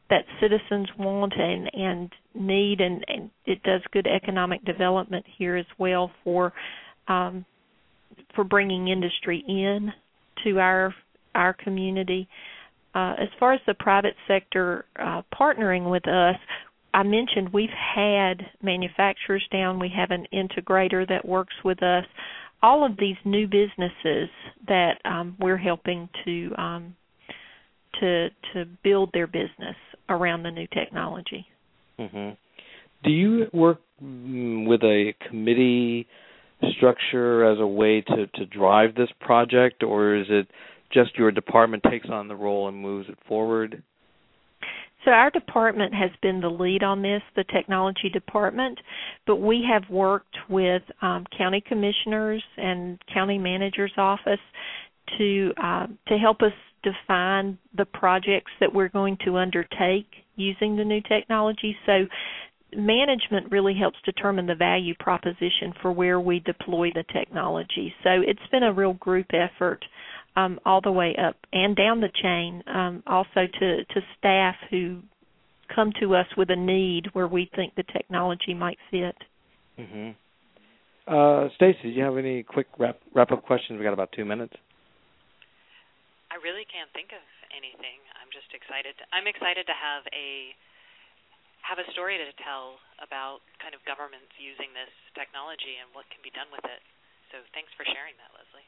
[0.09, 5.65] that citizens want and and need, and, and it does good economic development here as
[5.77, 6.51] well for
[7.07, 7.45] um,
[8.35, 9.91] for bringing industry in
[10.43, 10.93] to our
[11.35, 12.27] our community.
[12.95, 16.35] Uh, as far as the private sector uh, partnering with us,
[16.93, 19.79] I mentioned we've had manufacturers down.
[19.79, 22.05] We have an integrator that works with us.
[22.63, 24.29] All of these new businesses
[24.67, 26.95] that um, we're helping to um,
[27.99, 29.75] to to build their business
[30.09, 31.45] around the new technology.
[31.99, 32.31] Mm-hmm.
[33.03, 36.07] Do you work mm, with a committee
[36.77, 40.47] structure as a way to to drive this project, or is it
[40.91, 43.83] just your department takes on the role and moves it forward?
[45.05, 48.77] So our department has been the lead on this, the technology department,
[49.25, 54.39] but we have worked with um, county commissioners and county manager's office
[55.17, 56.51] to uh, to help us
[56.83, 61.75] define the projects that we're going to undertake using the new technology.
[61.85, 62.05] So
[62.75, 67.93] management really helps determine the value proposition for where we deploy the technology.
[68.03, 69.83] So it's been a real group effort
[70.35, 75.01] um, all the way up and down the chain, um, also to, to staff who
[75.73, 79.15] come to us with a need where we think the technology might fit.
[79.77, 80.11] Mm-hmm.
[81.09, 83.79] Uh, Stacey, do you have any quick wrap wrap up questions?
[83.79, 84.53] We got about two minutes.
[86.29, 87.97] I really can't think of anything.
[88.21, 88.93] I'm just excited.
[89.01, 90.53] To, I'm excited to have a
[91.69, 96.17] have a story to tell about kind of governments using this technology and what can
[96.25, 96.81] be done with it.
[97.29, 98.65] So thanks for sharing that, Leslie.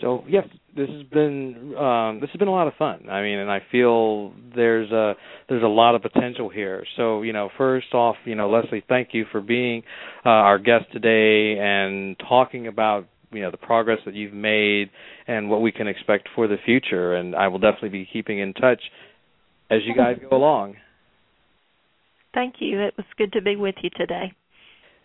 [0.00, 0.44] So yes,
[0.74, 3.08] this has been um, this has been a lot of fun.
[3.08, 5.14] I mean, and I feel there's a
[5.48, 6.84] there's a lot of potential here.
[6.96, 9.84] So you know, first off, you know, Leslie, thank you for being
[10.24, 14.90] uh, our guest today and talking about you know the progress that you've made
[15.28, 17.14] and what we can expect for the future.
[17.14, 18.82] And I will definitely be keeping in touch
[19.70, 20.76] as you guys go along.
[22.36, 22.82] Thank you.
[22.82, 24.30] It was good to be with you today.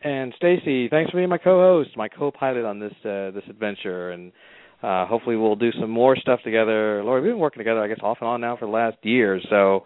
[0.04, 4.34] And Stacey, thanks for being my co-host, my co-pilot on this uh, this adventure, and
[4.84, 7.02] uh, hopefully we'll do some more stuff together.
[7.06, 9.40] Lori, we've been working together, I guess, off and on now for the last year.
[9.50, 9.86] So,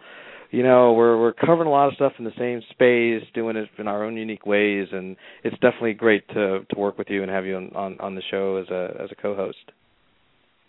[0.49, 3.69] you know, we're we're covering a lot of stuff in the same space, doing it
[3.77, 7.29] in our own unique ways, and it's definitely great to to work with you and
[7.29, 9.69] have you on on, on the show as a as a co-host.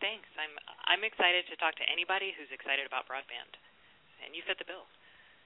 [0.04, 0.28] Thanks.
[0.36, 0.52] I'm
[0.92, 3.56] I'm excited to talk to anybody who's excited about broadband,
[4.26, 4.84] and you fit the bill.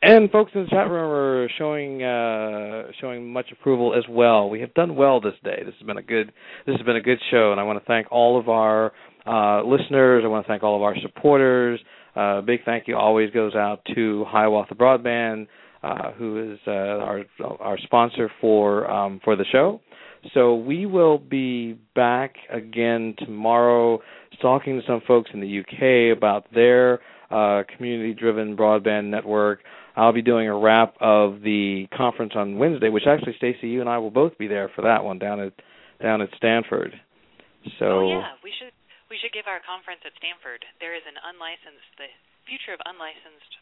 [0.03, 4.48] And folks in the chat room are showing uh, showing much approval as well.
[4.48, 5.62] We have done well this day.
[5.64, 6.32] This has been a good
[6.66, 8.92] this has been a good show, and I want to thank all of our
[9.26, 10.22] uh, listeners.
[10.24, 11.80] I want to thank all of our supporters.
[12.16, 15.48] Uh, big thank you always goes out to Hiawatha Broadband,
[15.82, 19.82] uh, who is uh, our our sponsor for um, for the show.
[20.32, 24.01] So we will be back again tomorrow,
[24.40, 29.61] talking to some folks in the UK about their uh, community-driven broadband network.
[30.01, 33.88] I'll be doing a wrap of the conference on Wednesday, which actually, Stacey, you and
[33.88, 35.53] I will both be there for that one down at
[36.01, 36.96] down at Stanford.
[37.76, 38.72] So oh, yeah, we should
[39.12, 40.64] we should give our conference at Stanford.
[40.80, 42.09] There is an unlicensed the
[42.48, 43.53] future of unlicensed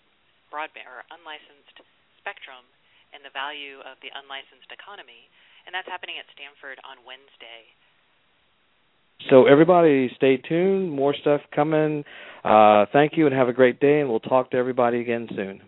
[0.55, 1.83] broadband or unlicensed
[2.23, 2.63] spectrum
[3.11, 5.27] and the value of the unlicensed economy
[5.69, 7.69] and that's happening at Stanford on Wednesday.
[9.29, 10.91] So everybody, stay tuned.
[10.91, 12.05] More stuff coming.
[12.43, 14.01] Uh, thank you, and have a great day.
[14.01, 15.61] And we'll talk to everybody again soon.